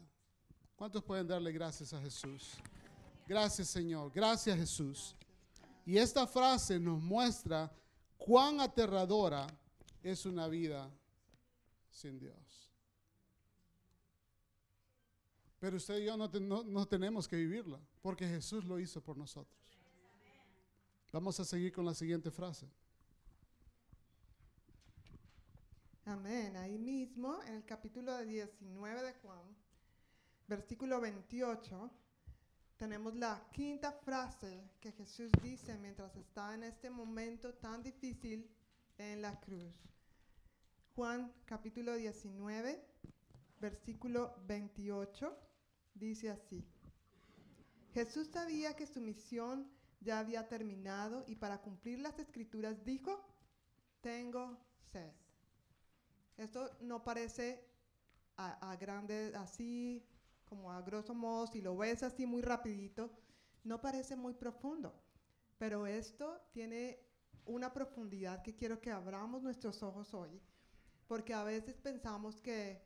[0.75, 2.55] ¿Cuántos pueden darle gracias a Jesús?
[3.29, 5.15] Gracias Señor, gracias Jesús.
[5.85, 7.73] Y esta frase nos muestra
[8.17, 9.47] cuán aterradora
[10.03, 10.91] es una vida
[11.91, 12.71] sin Dios.
[15.59, 16.29] Pero usted y yo no,
[16.65, 19.61] no, tenemos que vivirla, porque Jesús lo hizo por nosotros.
[21.13, 22.67] Vamos a seguir con la siguiente frase.
[26.07, 26.57] Amén.
[26.57, 29.45] Ahí mismo, en el capítulo 19 de Juan,
[30.49, 31.91] versículo 28,
[32.81, 38.51] tenemos la quinta frase que Jesús dice mientras está en este momento tan difícil
[38.97, 39.77] en la cruz.
[40.95, 42.83] Juan capítulo 19,
[43.61, 45.37] versículo 28,
[45.93, 46.65] dice así.
[47.93, 49.71] Jesús sabía que su misión
[50.01, 53.23] ya había terminado y para cumplir las escrituras dijo,
[54.01, 54.57] tengo
[54.91, 55.13] sed.
[56.39, 57.63] Esto no parece
[58.39, 60.03] a, a grande, así
[60.51, 63.09] como a grosso modo, si lo ves así muy rapidito,
[63.63, 64.93] no parece muy profundo.
[65.59, 66.99] Pero esto tiene
[67.47, 70.43] una profundidad que quiero que abramos nuestros ojos hoy,
[71.07, 72.83] porque a veces pensamos que,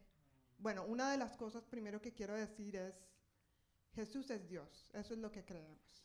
[0.59, 2.95] bueno, una de las cosas primero que quiero decir es,
[3.95, 6.05] Jesús es Dios, eso es lo que creemos.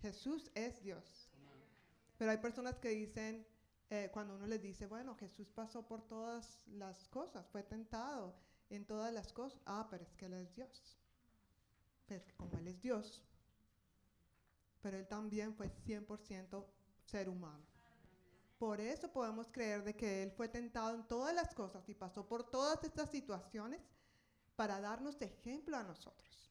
[0.00, 1.30] Jesús es Dios.
[2.16, 3.46] Pero hay personas que dicen,
[3.90, 8.84] eh, cuando uno les dice, bueno, Jesús pasó por todas las cosas, fue tentado en
[8.84, 9.60] todas las cosas.
[9.66, 10.98] Ah, pero es que Él es Dios.
[12.06, 13.22] Pero que como Él es Dios,
[14.80, 16.64] pero Él también fue 100%
[17.04, 17.66] ser humano.
[18.58, 22.26] Por eso podemos creer de que Él fue tentado en todas las cosas y pasó
[22.26, 23.80] por todas estas situaciones
[24.56, 26.50] para darnos ejemplo a nosotros.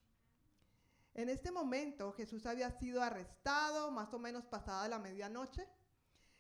[1.14, 5.68] En este momento Jesús había sido arrestado más o menos pasada la medianoche.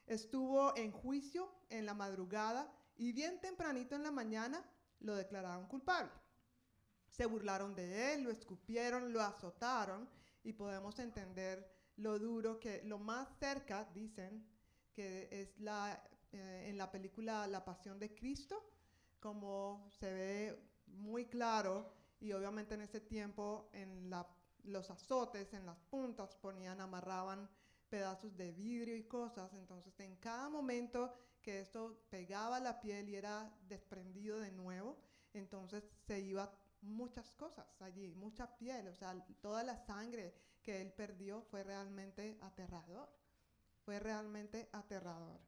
[0.06, 4.64] Estuvo en juicio en la madrugada y bien tempranito en la mañana
[5.00, 6.12] lo declararon culpable.
[7.10, 10.10] Se burlaron de él, lo escupieron, lo azotaron
[10.44, 14.46] y podemos entender lo duro que, lo más cerca, dicen,
[14.94, 16.02] que es la,
[16.32, 18.72] eh, en la película La Pasión de Cristo,
[19.20, 24.28] como se ve muy claro y obviamente en ese tiempo en la,
[24.64, 27.50] los azotes, en las puntas ponían, amarraban
[27.90, 31.14] pedazos de vidrio y cosas, entonces en cada momento
[31.48, 34.98] que esto pegaba la piel y era desprendido de nuevo,
[35.34, 36.52] entonces se iba
[36.82, 42.38] muchas cosas allí, mucha piel, o sea, toda la sangre que él perdió fue realmente
[42.42, 43.08] aterrador,
[43.86, 45.40] fue realmente aterrador.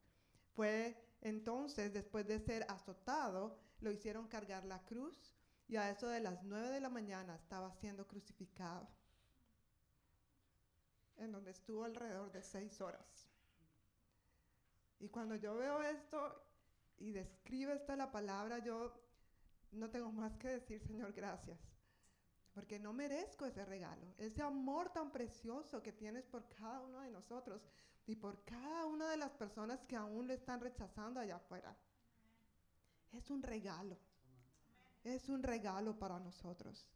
[0.56, 5.34] Fue entonces, después de ser azotado, lo hicieron cargar la cruz
[5.68, 8.88] y a eso de las nueve de la mañana estaba siendo crucificado,
[11.18, 13.29] en donde estuvo alrededor de seis horas.
[15.00, 16.44] Y cuando yo veo esto
[16.98, 18.94] y describe esto la palabra, yo
[19.72, 21.60] no tengo más que decir, Señor, gracias.
[22.54, 27.12] Porque no merezco ese regalo, ese amor tan precioso que tienes por cada uno de
[27.12, 27.62] nosotros
[28.06, 31.78] y por cada una de las personas que aún lo están rechazando allá afuera.
[33.12, 33.98] Es un regalo.
[35.04, 36.90] Es un regalo para nosotros.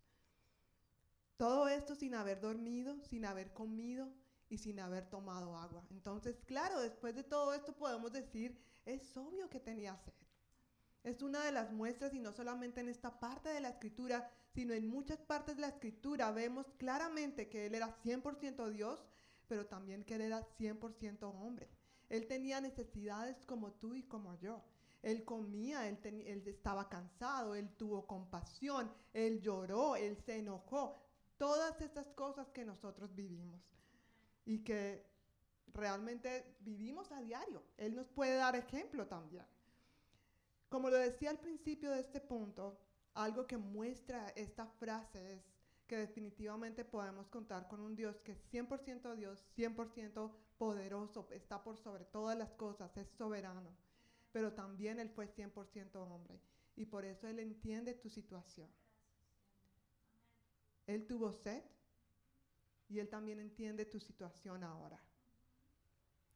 [1.37, 4.11] Todo esto sin haber dormido, sin haber comido
[4.53, 5.83] y sin haber tomado agua.
[5.89, 8.55] Entonces, claro, después de todo esto podemos decir,
[8.85, 10.13] es obvio que tenía sed.
[11.03, 14.75] Es una de las muestras y no solamente en esta parte de la escritura, sino
[14.75, 19.03] en muchas partes de la escritura vemos claramente que Él era 100% Dios,
[19.47, 21.67] pero también que Él era 100% hombre.
[22.09, 24.63] Él tenía necesidades como tú y como yo.
[25.01, 30.95] Él comía, él, él, estaba cansado, él tuvo compasión, él lloró, él se enojó.
[31.37, 33.72] Todas estas cosas que nosotros vivimos
[34.45, 35.05] y que
[35.73, 37.63] realmente vivimos a diario.
[37.77, 39.45] Él nos puede dar ejemplo también.
[40.69, 42.79] Como lo decía al principio de este punto,
[43.13, 45.53] algo que muestra esta frase es
[45.87, 51.77] que definitivamente podemos contar con un Dios que es 100% Dios, 100% poderoso, está por
[51.77, 53.69] sobre todas las cosas, es soberano,
[54.31, 56.39] pero también Él fue 100% hombre
[56.75, 58.69] y por eso Él entiende tu situación.
[60.87, 61.63] Él tuvo sed
[62.93, 64.99] y Él también entiende tu situación ahora.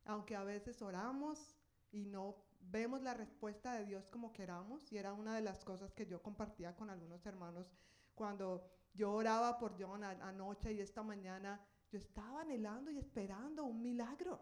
[0.05, 1.55] Aunque a veces oramos
[1.91, 5.93] y no vemos la respuesta de Dios como queramos, y era una de las cosas
[5.93, 7.71] que yo compartía con algunos hermanos
[8.15, 11.61] cuando yo oraba por John anoche y esta mañana,
[11.91, 14.41] yo estaba anhelando y esperando un milagro.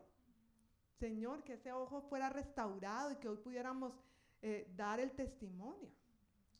[0.97, 4.01] Señor, que ese ojo fuera restaurado y que hoy pudiéramos
[4.41, 5.91] eh, dar el testimonio.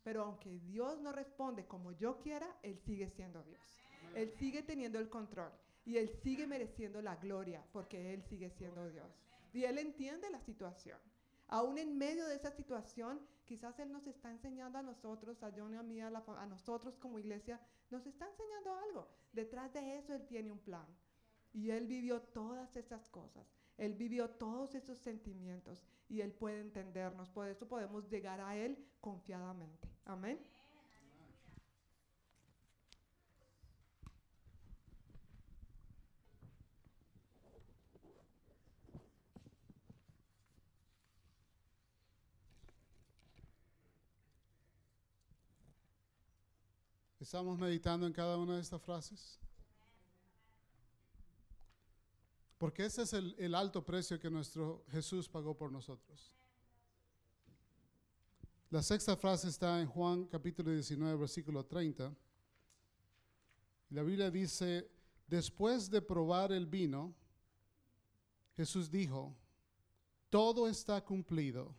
[0.04, 3.85] Pero aunque Dios no responde como yo quiera, Él sigue siendo Dios.
[4.16, 5.52] Él sigue teniendo el control
[5.86, 9.12] y Él sigue mereciendo la gloria porque Él sigue siendo Dios.
[9.54, 10.98] Y Él entiende la situación.
[11.48, 15.74] Aún en medio de esa situación, quizás Él nos está enseñando a nosotros, a John
[15.74, 17.60] y a mí, a, a nosotros como iglesia,
[17.92, 19.08] nos está enseñando algo.
[19.32, 20.88] Detrás de eso Él tiene un plan.
[21.54, 23.46] Y Él vivió todas esas cosas.
[23.78, 27.30] Él vivió todos esos sentimientos y Él puede entendernos.
[27.30, 29.90] Por eso podemos llegar a Él confiadamente.
[30.06, 30.40] Amén.
[47.26, 49.40] ¿Estamos meditando en cada una de estas frases?
[52.60, 56.32] Porque ese es el, alto precio que nuestro Jesús pagó por nosotros.
[58.70, 62.16] La sexta frase está en Juan capítulo 19, versículo 30.
[63.90, 64.88] La Biblia dice,
[65.26, 67.12] después de probar el vino,
[68.56, 69.36] Jesús dijo,
[70.30, 71.76] todo está cumplido.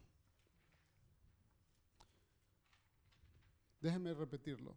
[3.81, 4.77] Déjeme repetirlo.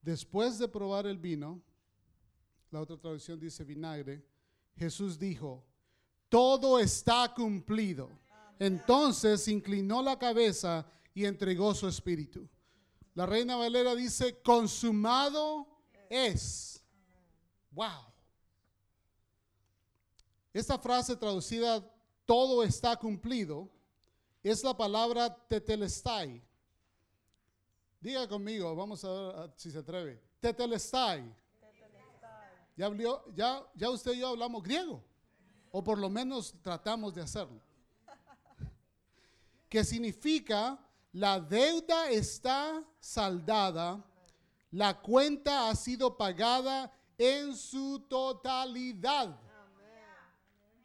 [0.00, 1.60] Después de probar el vino,
[2.70, 4.24] la otra traducción dice vinagre,
[4.76, 5.64] Jesús dijo,
[6.28, 8.10] todo está cumplido.
[8.58, 12.48] Entonces inclinó la cabeza y entregó su espíritu.
[13.14, 15.66] La reina Valera dice, consumado
[16.08, 16.82] es.
[17.70, 18.12] Wow.
[20.52, 21.84] Esta frase traducida,
[22.24, 23.70] todo está cumplido,
[24.42, 26.42] es la palabra tetelestai.
[28.00, 30.20] Diga conmigo, vamos a ver si se atreve.
[30.40, 31.34] Tetelestai.
[32.76, 35.02] Ya, habló- ya, ya usted y yo hablamos griego,
[35.72, 37.60] o por lo menos tratamos de hacerlo.
[39.68, 40.78] Que significa
[41.12, 44.02] la deuda está saldada,
[44.70, 49.36] la cuenta ha sido pagada en su totalidad.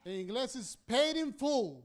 [0.04, 1.80] En inglés es paid in full.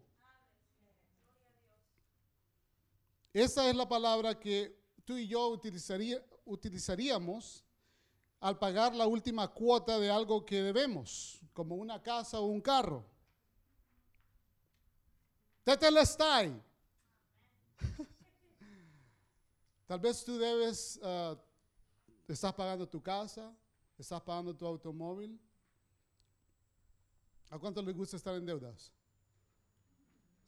[3.32, 4.76] Esa es la palabra que
[5.08, 7.64] tú y yo utilizaría- utilizaríamos
[8.40, 13.06] al pagar la última cuota de algo que debemos, como una casa o un carro.
[15.64, 16.62] Tetelestai.
[19.86, 21.34] Tal vez tú debes, ah,
[22.28, 23.56] estás pagando tu casa,
[23.96, 25.40] estás pagando tu automóvil.
[27.48, 28.92] ¿A cuánto les gusta estar en deudas?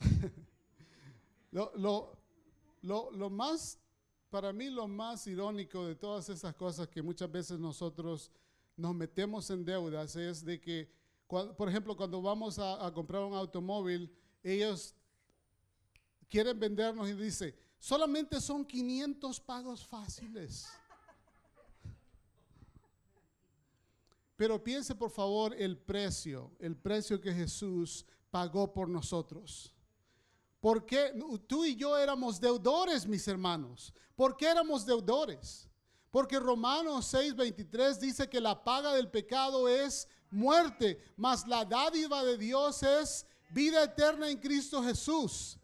[1.51, 2.19] lo, lo-
[2.83, 3.79] lo- lo más,
[4.31, 8.31] para mí lo más irónico de todas esas cosas que muchas veces nosotros
[8.77, 10.91] nos metemos en deudas es de que,
[11.27, 14.11] por ejemplo, cuando vamos a, a comprar un automóvil,
[14.43, 14.95] ellos
[16.29, 20.67] quieren vendernos y dice, solamente son 500 pagos fáciles.
[24.37, 29.75] Pero piense por favor el precio, el precio que Jesús pagó por nosotros.
[30.61, 31.13] ¿Por qué
[31.47, 33.95] tú y yo éramos deudores, mis hermanos?
[34.15, 35.69] ¿Por qué éramos deudores?
[36.11, 42.37] Porque Romanos 6:23 dice que la paga del pecado es muerte, mas la dádiva de
[42.37, 45.59] Dios es vida eterna en Cristo Jesús.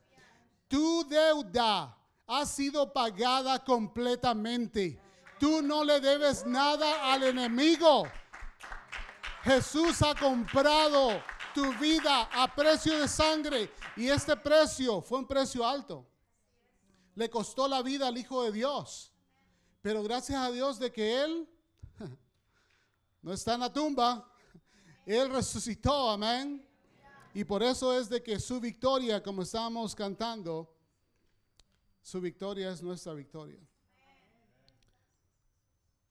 [0.68, 1.96] Tu deuda
[2.26, 5.00] ha sido pagada completamente.
[5.38, 8.04] Tú no le debes nada al enemigo.
[9.42, 11.22] Jesús ha comprado
[11.56, 16.06] tu vida a precio de sangre y este precio fue un precio alto.
[17.14, 19.10] Le costó la vida al Hijo de Dios.
[19.80, 21.48] Pero gracias a Dios de que Él
[23.22, 24.30] no está en la tumba,
[25.06, 26.62] Él resucitó, amén.
[27.32, 30.76] Y por eso es de que su victoria, como estábamos cantando,
[32.02, 33.66] su victoria es nuestra victoria.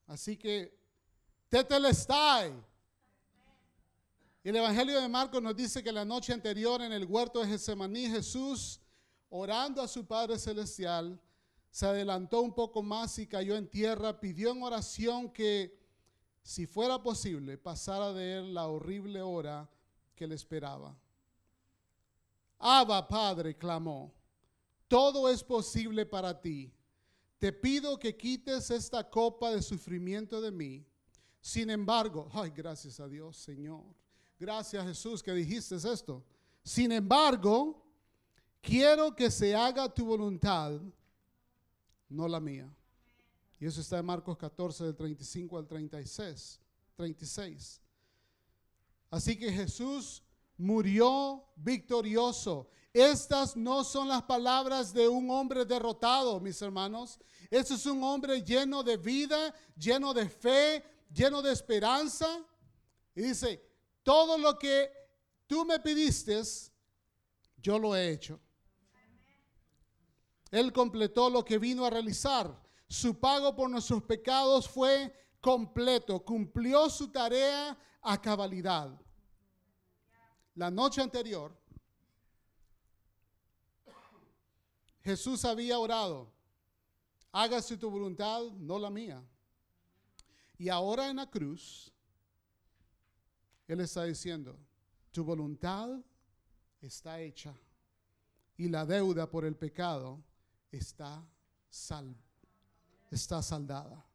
[0.08, 0.76] Así que,
[1.50, 2.52] tetelestai.
[4.46, 8.08] El Evangelio de Marcos nos dice que la noche anterior en el huerto de Getsemaní,
[8.08, 8.80] Jesús,
[9.30, 11.20] orando a su Padre Celestial,
[11.72, 15.76] se adelantó un poco más y cayó en tierra, pidió en oración que,
[16.44, 19.68] si fuera posible, pasara de él la horrible hora
[20.14, 20.96] que le esperaba.
[22.60, 24.14] Abba, Padre, clamó,
[24.88, 26.72] todo es posible para ti.
[27.40, 30.86] Te pido que quites esta copa de sufrimiento de mí.
[31.42, 34.05] Sin embargo, ay, gracias a Dios, Señor.
[34.40, 36.24] Gracias Jesús que dijiste esto.
[36.64, 37.82] Sin embargo,
[38.62, 40.82] quiero que se haga tu voluntad,
[42.10, 42.70] no la mía.
[43.60, 46.60] Y eso está en Marcos 14, del 35 al 36.
[46.96, 47.82] 36.
[49.10, 50.24] Así que Jesús
[50.58, 52.70] murió victorioso.
[52.94, 57.20] Estas no son las palabras de un hombre derrotado, mis hermanos.
[57.50, 60.84] Este es un hombre lleno de vida, lleno de fe,
[61.14, 62.44] lleno de esperanza.
[63.14, 63.65] Y dice,
[64.06, 64.92] todo lo que
[65.48, 66.40] tú me pidiste,
[67.58, 68.40] yo lo he hecho.
[70.52, 72.64] Él completó lo que vino a realizar.
[72.88, 75.12] Su pago por nuestros pecados fue
[75.42, 76.24] completo.
[76.24, 78.96] Cumplió su tarea a cabalidad.
[80.54, 81.60] La noche anterior,
[85.02, 86.32] Jesús había orado,
[87.32, 89.28] hágase tu voluntad, no la mía.
[90.60, 91.92] Y ahora en la cruz,
[93.68, 94.58] Él está diciendo,
[95.12, 96.00] tu voluntad
[96.82, 97.54] está hecha
[98.58, 100.24] y la deuda por el pecado
[100.72, 101.26] está,
[101.70, 102.16] sal,
[103.12, 104.06] está saldada.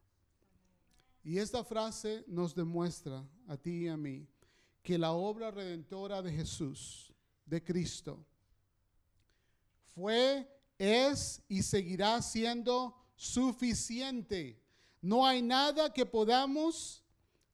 [1.22, 4.26] Y esta frase nos demuestra a ti y a mí
[4.82, 7.12] que la obra redentora de Jesús,
[7.44, 8.24] de Cristo,
[9.94, 10.48] fue,
[10.78, 14.58] es y seguirá siendo suficiente.
[15.02, 17.04] No hay nada que podamos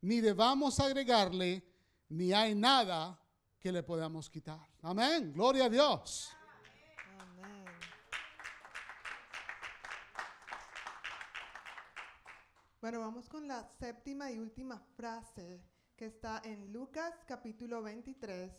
[0.01, 1.64] ni debamos agregarle,
[2.08, 3.20] ni hay nada
[3.58, 4.60] que le podamos quitar.
[4.82, 5.32] Amén.
[5.32, 6.30] Gloria a Dios.
[7.18, 7.64] Amén.
[12.80, 15.62] Bueno, vamos con la séptima y última frase
[15.96, 18.52] que está en Lucas capítulo 23,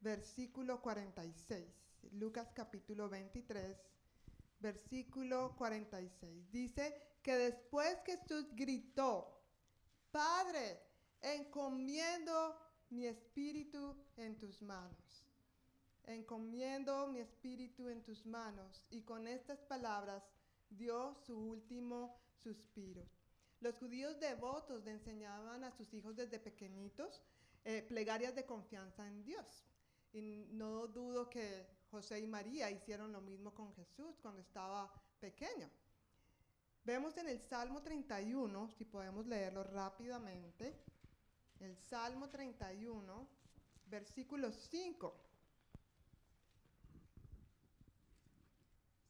[0.00, 1.64] versículo 46.
[2.12, 3.76] Lucas capítulo 23,
[4.58, 6.50] versículo 46.
[6.50, 9.42] Dice que después Jesús gritó,
[10.10, 10.80] Padre,
[11.20, 12.63] encomiendo
[12.94, 15.26] mi espíritu en tus manos.
[16.04, 18.86] Encomiendo mi espíritu en tus manos.
[18.90, 20.22] Y con estas palabras
[20.70, 23.04] dio su último suspiro.
[23.60, 27.22] Los judíos devotos le enseñaban a sus hijos desde pequeñitos
[27.64, 29.66] eh, plegarias de confianza en Dios.
[30.12, 35.68] Y no dudo que José y María hicieron lo mismo con Jesús cuando estaba pequeño.
[36.84, 40.78] Vemos en el Salmo 31, si podemos leerlo rápidamente,
[41.64, 43.28] el Salmo 31,
[43.86, 45.20] versículo 5.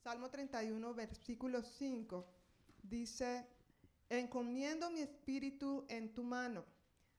[0.02, 2.26] Salmo 31, versículo 5,
[2.82, 3.46] dice,
[4.08, 6.64] encomiendo mi espíritu en tu mano,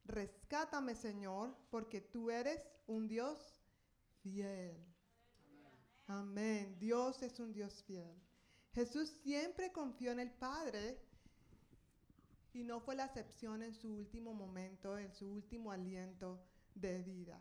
[0.06, 3.40] rescátame Señor, porque tú eres un Dios
[4.22, 4.78] fiel.
[6.08, 6.78] Amén.
[6.80, 8.16] Dios es un Dios fiel.
[8.74, 11.02] Jesús siempre confió en el Padre
[12.56, 16.42] y no fue la excepción en su último momento, en su último aliento
[16.74, 17.38] de vida.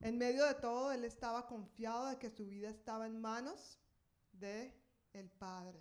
[0.00, 3.78] En medio de todo, él estaba confiado de que su vida estaba en manos
[4.32, 4.74] de
[5.12, 5.80] el Padre.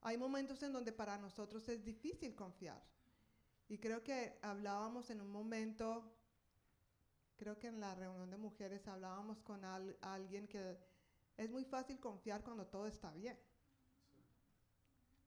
[0.00, 2.82] Hay momentos en donde para nosotros es difícil confiar.
[3.68, 6.10] Y creo que hablábamos en un momento,
[7.36, 10.78] creo que en la reunión de mujeres hablábamos con al- alguien que
[11.36, 13.38] es muy fácil confiar cuando todo está bien.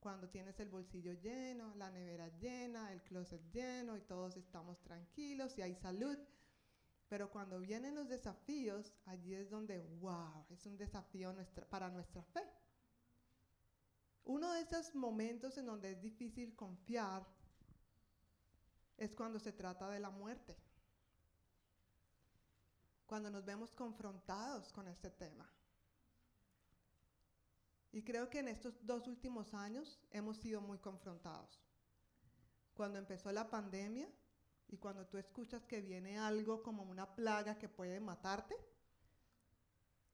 [0.04, 5.56] Cuando tienes el bolsillo lleno, la nevera llena, el closet lleno y todos estamos tranquilos
[5.56, 6.18] y hay salud.
[7.08, 11.34] Pero cuando vienen los desafíos, allí es donde, wow, es un desafío
[11.70, 12.46] para nuestra fe.
[14.26, 17.26] Uno de esos momentos en donde es difícil confiar
[18.98, 20.54] es cuando se trata de la muerte.
[23.06, 25.50] Cuando nos vemos confrontados con este tema.
[27.94, 31.62] Y creo que en estos dos últimos años hemos sido muy confrontados.
[32.74, 34.10] Cuando empezó la pandemia
[34.66, 38.56] y cuando tú escuchas que viene algo como una plaga que puede matarte,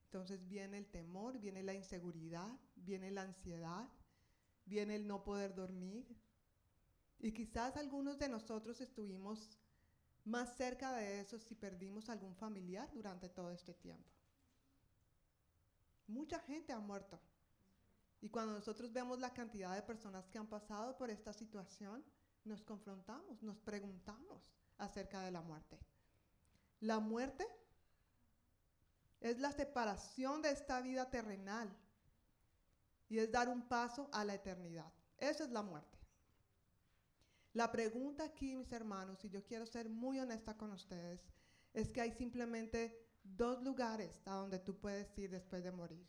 [0.04, 3.88] entonces viene el temor, viene la inseguridad, viene la ansiedad,
[4.66, 6.06] viene el no poder dormir.
[7.18, 9.58] Y quizás algunos de nosotros estuvimos
[10.24, 14.10] más cerca de eso si perdimos algún familiar durante todo este tiempo.
[16.08, 17.18] Mucha gente ha muerto.
[18.20, 22.04] Y cuando nosotros vemos la cantidad de personas que han pasado por esta situación,
[22.44, 24.42] nos confrontamos, nos preguntamos
[24.78, 25.78] acerca de la muerte.
[26.80, 27.46] La muerte
[29.20, 31.70] es la separación de esta vida terrenal
[33.08, 34.92] y es dar un paso a la eternidad.
[35.18, 35.98] Esa es la muerte.
[37.52, 41.26] La pregunta aquí, mis hermanos, y yo quiero ser muy honesta con ustedes,
[41.74, 46.06] es que hay simplemente dos lugares a donde tú puedes ir después de morir.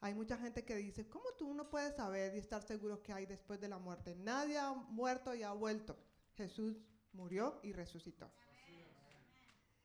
[0.00, 3.26] Hay mucha gente que dice, ¿cómo tú no puedes saber y estar seguro que hay
[3.26, 4.14] después de la muerte?
[4.14, 5.98] Nadie ha muerto y ha vuelto.
[6.36, 6.82] Jesús
[7.12, 8.30] murió y resucitó.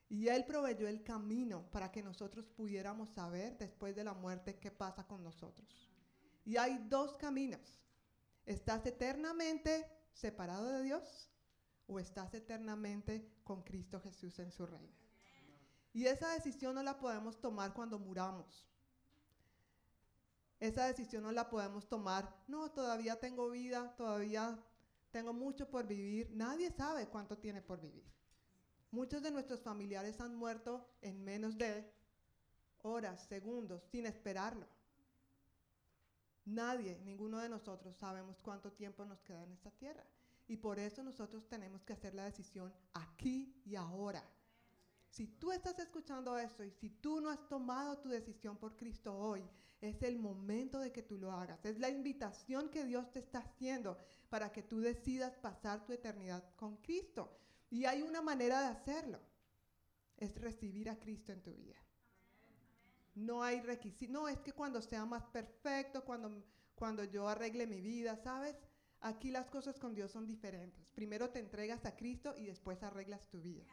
[0.08, 4.72] Y Él proveyó el camino para que nosotros pudiéramos saber después de la muerte qué
[4.72, 5.92] pasa con nosotros.
[6.46, 7.82] Y hay dos caminos.
[8.46, 11.30] ¿Estás eternamente separado de Dios
[11.88, 14.96] o estás eternamente con Cristo Jesús en su reino?
[15.92, 18.66] Y esa decisión no la podemos tomar cuando muramos.
[20.60, 24.57] Esa decisión no la podemos tomar, no, todavía tengo vida, todavía
[25.11, 26.32] tengo mucho por vivir.
[26.32, 28.06] Nadie sabe cuánto tiene por vivir.
[28.91, 31.91] Muchos de nuestros familiares han muerto en menos de
[32.84, 34.68] horas, segundos, sin esperarlo.
[36.45, 40.06] Nadie, ninguno de nosotros sabemos cuánto tiempo nos queda en esta tierra.
[40.48, 44.23] Y por eso nosotros tenemos que hacer la decisión aquí y ahora.
[45.10, 49.18] Si tú estás escuchando esto y si tú no has tomado tu decisión por Cristo
[49.18, 49.44] hoy,
[49.81, 51.64] es el momento de que tú lo hagas.
[51.65, 53.97] Es la invitación que Dios te está haciendo
[54.30, 57.38] para que tú decidas pasar tu eternidad con Cristo.
[57.69, 59.19] Y hay una manera de hacerlo.
[60.18, 61.76] Es recibir a Cristo en tu vida.
[63.15, 64.11] No hay requisito.
[64.11, 66.43] No, es que cuando sea más perfecto, cuando,
[66.73, 68.56] cuando yo arregle mi vida, ¿sabes?
[69.02, 70.91] Aquí las cosas con Dios son diferentes.
[70.91, 73.65] Primero te entregas a Cristo y después arreglas tu vida.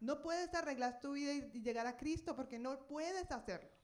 [0.00, 3.77] No puedes arreglar tu vida y, y llegar a Cristo porque no puedes hacerlo.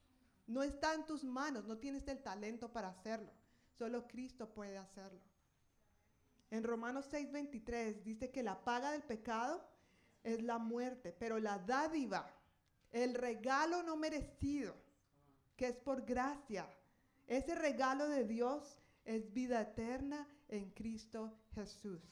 [0.46, 3.32] No está en tus manos, no tienes el talento para hacerlo.
[3.78, 5.20] Solo Cristo puede hacerlo.
[6.50, 9.66] En Romanos 6:23 dice que la paga del pecado
[10.22, 12.30] es la muerte, pero la dádiva,
[12.92, 14.74] el regalo no merecido,
[15.56, 16.68] que es por gracia,
[17.26, 22.02] ese regalo de Dios es vida eterna en Cristo Jesús.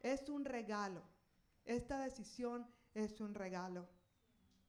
[0.00, 1.02] Es un regalo.
[1.64, 3.88] Esta decisión es un regalo.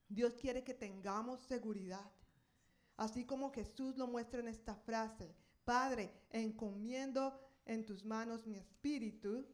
[0.09, 2.11] Dios quiere que tengamos seguridad.
[2.97, 9.45] Así como Jesús lo muestra en esta frase, Padre, encomiendo en tus manos mi espíritu,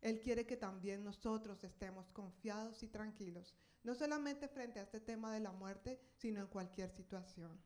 [0.00, 5.34] Él quiere que también nosotros estemos confiados y tranquilos, no solamente frente a este tema
[5.34, 7.60] de la muerte, sino en cualquier situación.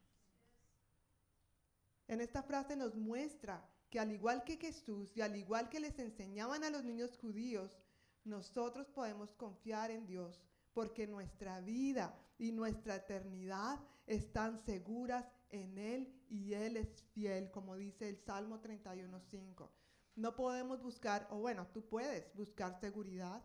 [2.09, 5.99] En esta frase nos muestra que al igual que Jesús y al igual que les
[6.01, 7.79] enseñaban a los niños judíos,
[8.25, 10.48] nosotros podemos confiar en Dios
[10.79, 17.75] porque nuestra vida y nuestra eternidad están seguras en Él y Él es fiel, como
[17.75, 19.69] dice el Salmo 31.5.
[20.15, 23.43] No podemos buscar, o bueno, tú puedes buscar seguridad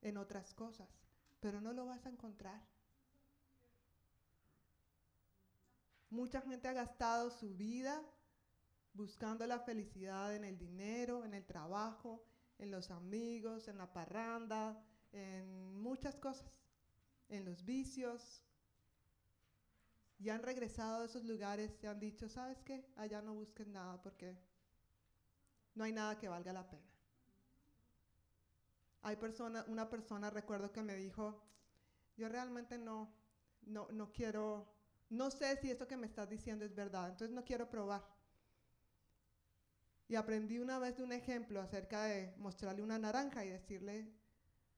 [0.00, 0.88] en otras cosas,
[1.38, 2.60] pero no lo vas a encontrar.
[6.10, 8.02] Mucha gente ha gastado su vida
[8.92, 12.24] buscando la felicidad en el dinero, en el trabajo,
[12.58, 16.61] en los amigos, en la parranda, en muchas cosas,
[17.32, 18.42] en los vicios.
[20.18, 22.86] Y han regresado a esos lugares y han dicho, ¿sabes qué?
[22.96, 24.38] Allá no busques nada porque
[25.74, 26.86] no hay nada que valga la pena.
[29.02, 29.18] Hay
[29.66, 31.42] una persona, recuerdo que me dijo,
[32.16, 33.12] yo realmente no,
[33.62, 34.72] no, no quiero,
[35.10, 38.06] no sé si esto que me estás diciendo es verdad, entonces no quiero probar.
[40.06, 44.12] Y aprendí una vez de un ejemplo acerca de mostrarle una naranja y decirle,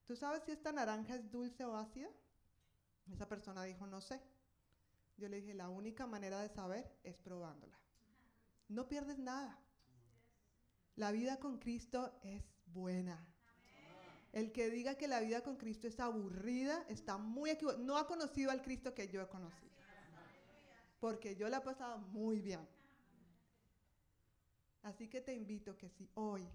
[0.07, 2.09] ¿tú sabes si esta naranja es dulce o ácida?
[3.13, 4.21] Esa persona dijo, no sé.
[5.17, 7.79] Yo le dije, la única manera de saber es probándola.
[8.69, 9.59] No pierdes nada.
[10.97, 13.25] La vida con Cristo es buena.
[14.33, 17.85] El que diga que la vida con Cristo es aburrida está muy equivocado.
[17.85, 19.73] No ha conocido al Cristo que yo he conocido.
[20.99, 22.67] Porque yo la he pasado muy bien.
[24.83, 26.49] Así que te invito que si hoy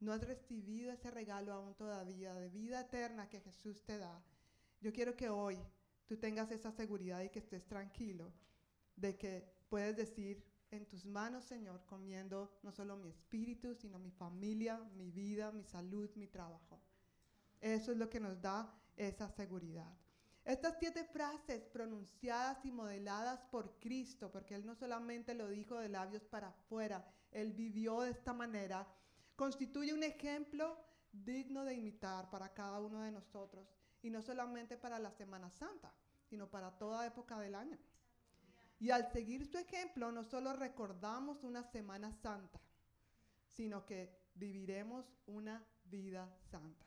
[0.00, 4.22] no has recibido ese regalo aún todavía de vida eterna que Jesús te da,
[4.80, 5.58] yo quiero que hoy
[6.06, 8.32] tú tengas esa seguridad y que estés tranquilo
[8.94, 14.10] de que puedes decir, en tus manos, Señor, comiendo no solo mi espíritu, sino mi
[14.10, 16.80] familia, mi vida, mi salud, mi trabajo.
[17.60, 19.92] Eso es lo que nos da esa seguridad.
[20.44, 25.88] Estas siete frases pronunciadas y modeladas por Cristo, porque Él no solamente lo dijo de
[25.88, 28.86] labios para afuera, Él vivió de esta manera,
[29.34, 30.78] constituye un ejemplo
[31.12, 33.66] digno de imitar para cada uno de nosotros,
[34.06, 35.92] y no solamente para la Semana Santa,
[36.30, 37.76] sino para toda época del año.
[38.78, 42.60] Y al seguir su ejemplo, no solo recordamos una Semana Santa,
[43.48, 46.86] sino que viviremos una vida santa.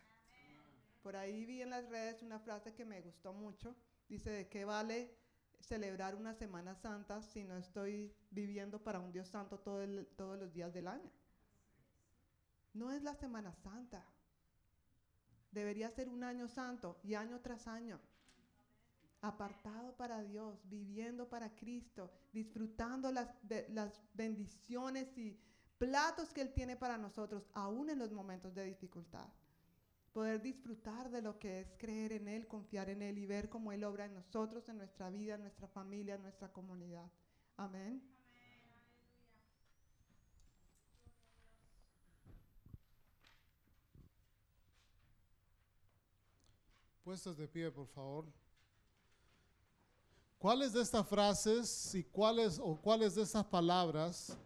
[1.03, 3.75] Por ahí vi en las redes una frase que me gustó mucho.
[4.07, 5.13] Dice, ¿de qué vale
[5.59, 10.73] celebrar una Semana Santa si no estoy viviendo para un Dios santo todos los días
[10.73, 11.11] del año?
[12.73, 14.05] No es la Semana Santa.
[15.51, 17.99] Debería ser un año santo y año tras año.
[19.21, 23.29] Apartado para Dios, viviendo para Cristo, disfrutando las,
[23.69, 25.37] las bendiciones y
[25.77, 29.27] platos que Él tiene para nosotros, aún en los momentos de dificultad
[30.13, 33.71] poder disfrutar de lo que es creer en Él, confiar en Él y ver cómo
[33.71, 37.09] Él obra en nosotros, en nuestra vida, en nuestra familia, en nuestra comunidad.
[37.57, 38.01] Amén.
[47.09, 48.23] Puestos de pie, por favor.
[50.37, 54.37] ¿Cuáles de estas frases y cuáles o cuáles de estas palabras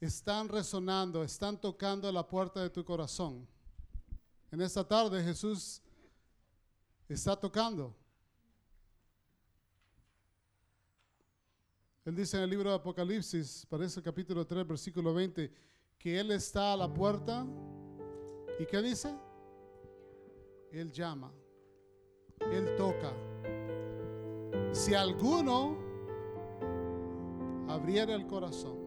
[0.00, 3.46] están resonando, están tocando la puerta de tu corazón?
[4.50, 5.80] En esta tarde Jesús
[7.08, 7.94] está tocando.
[12.04, 15.54] Él dice en el libro de Apocalipsis, parece el capítulo 3, versículo 20,
[15.98, 17.46] que Él está a la puerta.
[18.58, 19.14] ¿Y qué dice?
[20.72, 21.32] Él llama.
[22.52, 23.12] Él toca.
[24.72, 25.76] Si alguno
[27.68, 28.78] abriera el corazón,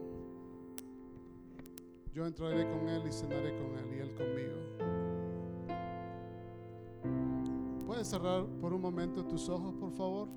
[2.12, 4.58] yo entraré con Él y cenaré con Él y Él conmigo.
[7.86, 10.28] ¿Puedes cerrar por un momento tus ojos, por favor?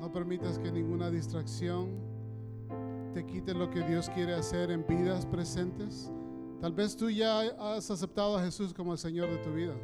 [0.00, 1.88] No permitas que ninguna distracción
[3.14, 6.10] te quite lo que Dios quiere hacer en vidas presentes.
[6.60, 9.74] Tal vez tú ya has aceptado a Jesús como el Señor de tu vida.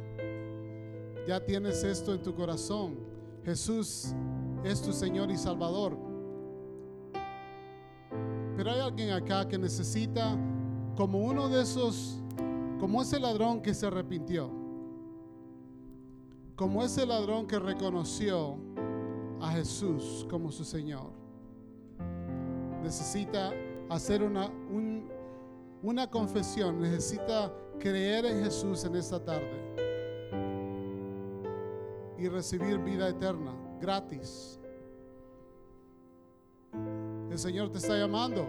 [1.27, 2.95] Ya tienes esto en tu corazón.
[3.45, 4.13] Jesús
[4.63, 5.97] es tu Señor y Salvador.
[8.57, 10.37] Pero hay alguien acá que necesita,
[10.95, 12.17] como uno de esos,
[12.79, 14.49] como ese ladrón que se arrepintió,
[16.55, 18.57] como ese ladrón que reconoció
[19.39, 21.11] a Jesús como su Señor.
[22.83, 23.51] Necesita
[23.89, 25.07] hacer una, un-
[25.81, 29.90] una confesión, necesita creer en Jesús en esta tarde
[32.21, 34.59] y recibir vida eterna, gratis.
[37.31, 38.45] El Señor te está llamando.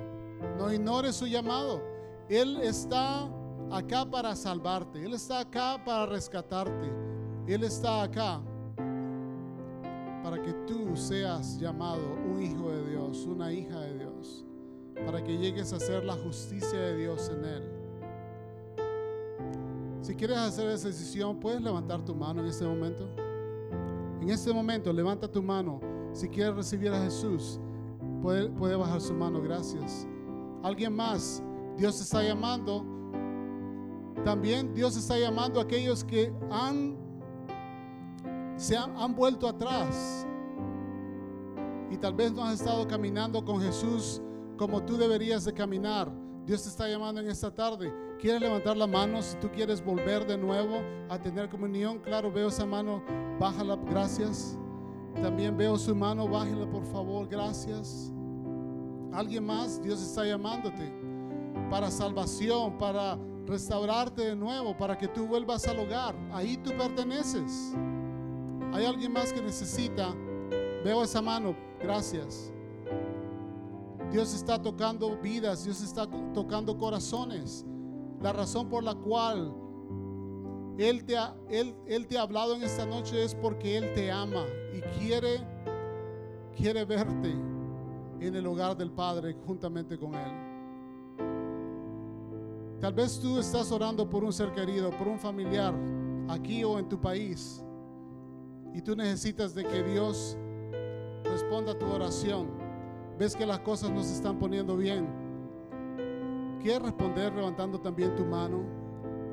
[0.59, 1.81] No ignores su llamado.
[2.29, 3.31] Él está
[3.71, 5.03] acá para salvarte.
[5.03, 6.93] Él está acá para rescatarte.
[7.47, 8.43] Él está acá
[10.23, 14.45] para que tú seas llamado un hijo de Dios, una hija de Dios.
[15.07, 17.63] Para que llegues a ser la justicia de Dios en Él.
[20.03, 23.09] Si quieres hacer esa decisión, puedes levantar tu mano en este momento.
[24.23, 25.81] En este momento, levanta tu mano.
[26.13, 27.59] Si quieres recibir a Jesús,
[28.23, 29.43] puede, puede bajar su mano.
[29.43, 30.07] Gracias.
[30.63, 31.43] Alguien más,
[31.77, 32.87] Dios está llamando.
[34.25, 36.97] También Dios está llamando a aquellos que han,
[38.57, 40.25] se han, han vuelto atrás.
[41.91, 44.23] Y tal vez no has estado caminando con Jesús
[44.57, 46.13] como tú deberías de caminar.
[46.47, 47.93] Dios te está llamando en esta tarde.
[48.23, 51.99] ¿Quieres levantar la mano si tú quieres volver de nuevo a tener comunión?
[51.99, 53.03] Claro, veo esa mano.
[53.41, 54.57] Bájala, gracias.
[55.21, 58.13] También veo su mano, bájela por favor, gracias.
[59.13, 60.89] Alguien más, Dios está llamándote
[61.69, 66.15] para salvación, para restaurarte de nuevo, para que tú vuelvas al hogar.
[66.33, 67.75] Ahí tú perteneces.
[68.73, 70.15] Hay alguien más que necesita.
[70.85, 72.53] Veo esa mano, gracias.
[74.13, 77.67] Dios está tocando vidas, Dios está tocando corazones.
[78.23, 79.53] La razón por la cual
[80.79, 84.11] Él te ha, él, él te ha hablado en esta noche es porque Él te
[84.11, 85.41] ama y quiere,
[86.57, 87.31] quiere verte
[88.21, 90.53] en el hogar del Padre juntamente con Él.
[92.81, 95.75] Tal vez tú estás orando por un ser querido, por un familiar,
[96.29, 97.65] aquí o en tu país,
[98.75, 100.37] y tú necesitas de que Dios
[101.25, 102.51] responda a tu oración.
[103.19, 105.22] Ves que las cosas no se están poniendo bien.
[106.63, 108.63] ¿Quieres responder levantando también tu mano?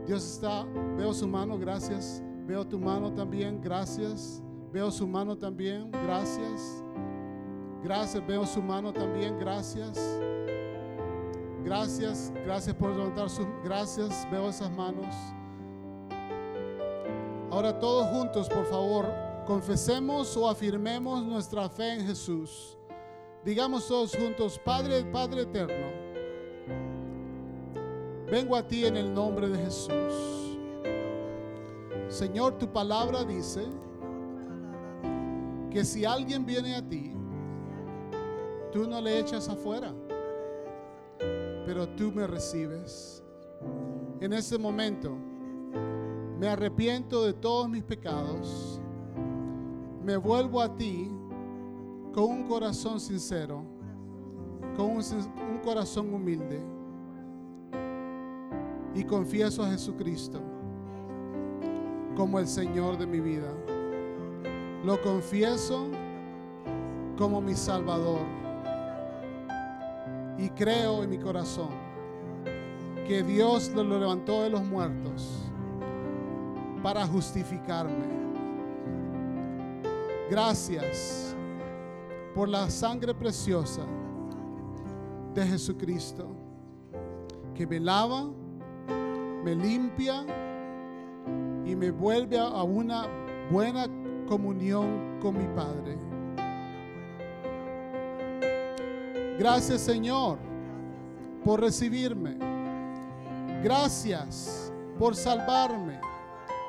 [0.08, 0.66] Dios está,
[0.98, 2.24] veo su mano, gracias.
[2.48, 4.42] Veo tu mano también, gracias.
[4.72, 6.84] Veo su mano también, gracias.
[7.84, 10.00] Gracias, veo su mano también, gracias.
[11.64, 15.14] Gracias, gracias por levantar sus, gracias, veo esas manos.
[17.52, 19.06] Ahora todos juntos, por favor,
[19.46, 22.76] confesemos o afirmemos nuestra fe en Jesús.
[23.46, 25.99] Digamos todos juntos, Padre, Padre eterno,
[28.30, 30.58] vengo a ti en el nombre de Jesús.
[32.08, 33.66] Señor, tu palabra dice
[35.70, 37.14] que si alguien viene a ti,
[38.72, 39.94] tú no le echas afuera,
[41.66, 43.24] pero tú me recibes.
[44.20, 45.16] En ese momento,
[46.40, 48.80] me arrepiento de todos mis pecados,
[50.04, 51.12] me vuelvo a ti
[52.14, 53.64] con un corazón sincero,
[54.76, 56.79] con un, corazón humilde
[58.96, 60.42] y confieso a Jesucristo
[62.16, 63.52] como el Señor de mi vida.
[64.84, 65.88] Lo confieso
[67.18, 68.22] como mi Salvador
[70.38, 71.70] y creo en mi corazón
[73.08, 75.50] que Dios lo levantó de los muertos
[76.82, 78.20] para justificarme.
[80.30, 81.36] Gracias
[82.34, 83.82] por la sangre preciosa
[85.34, 86.28] de Jesucristo
[87.54, 88.30] que me lava,
[89.44, 90.26] me limpia
[91.66, 93.08] y me vuelve a una
[93.52, 93.88] buena
[94.28, 95.98] comunión con mi Padre.
[99.38, 100.38] Gracias Señor
[101.44, 102.38] por recibirme.
[103.64, 106.00] Gracias por salvarme,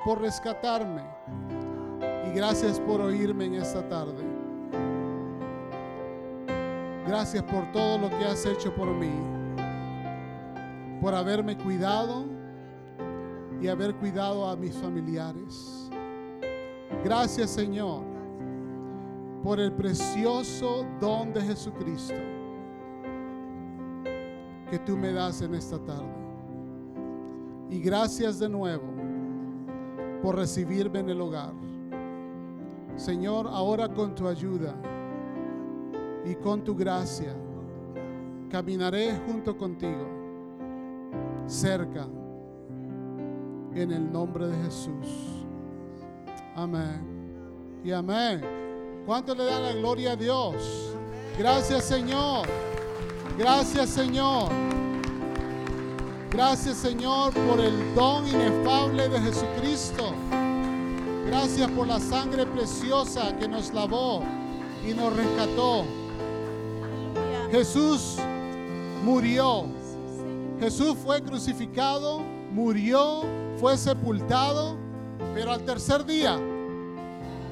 [0.05, 1.03] por rescatarme.
[2.29, 4.25] Y gracias por oírme en esta tarde.
[7.07, 9.11] Gracias por todo lo que has hecho por mí.
[11.01, 12.30] Por haberme cuidado
[13.61, 15.91] y haber cuidado a mis familiares.
[17.05, 18.03] Gracias Señor
[19.43, 22.15] por el precioso don de Jesucristo
[24.70, 26.15] que tú me das en esta tarde.
[27.70, 28.85] Y gracias de nuevo
[30.23, 31.53] por recibirme en el hogar.
[32.97, 34.74] Señor, ahora con tu ayuda
[36.24, 37.35] y con tu gracia,
[38.51, 40.07] caminaré junto contigo,
[41.47, 42.07] cerca.
[43.75, 45.45] En el nombre de Jesús.
[46.57, 47.81] Amén.
[47.85, 48.43] Y amén.
[49.07, 50.55] ¿Cuánto le dan la gloria a Dios?
[51.39, 52.47] Gracias Señor.
[53.39, 54.51] Gracias Señor.
[56.31, 60.13] Gracias Señor por el don inefable de Jesucristo.
[61.27, 64.23] Gracias por la sangre preciosa que nos lavó
[64.87, 65.85] y nos rescató.
[67.51, 68.19] Jesús
[69.05, 69.67] murió.
[70.61, 72.21] Jesús fue crucificado,
[72.53, 73.23] murió,
[73.61, 74.78] fue sepultado,
[75.35, 76.39] pero al tercer día,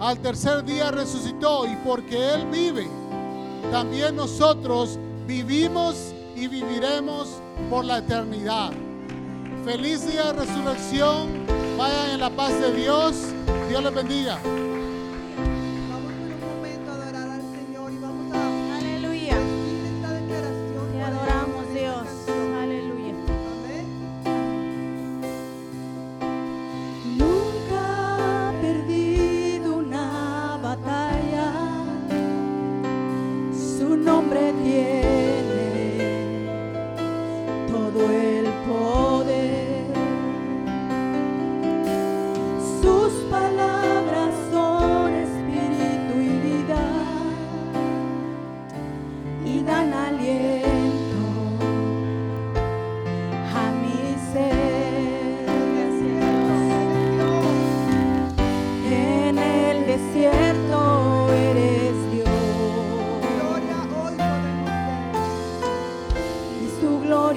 [0.01, 2.89] al tercer día resucitó y porque Él vive,
[3.70, 7.28] también nosotros vivimos y viviremos
[7.68, 8.72] por la eternidad.
[9.64, 11.47] Feliz día de resurrección.
[11.76, 13.14] Vayan en la paz de Dios.
[13.68, 14.39] Dios les bendiga.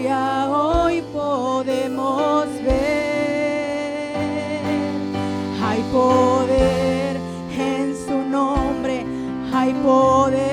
[0.01, 2.81] Gloria hoy podemos ver.
[5.63, 7.17] Hay poder
[7.57, 9.05] en su nombre,
[9.53, 10.50] hay poder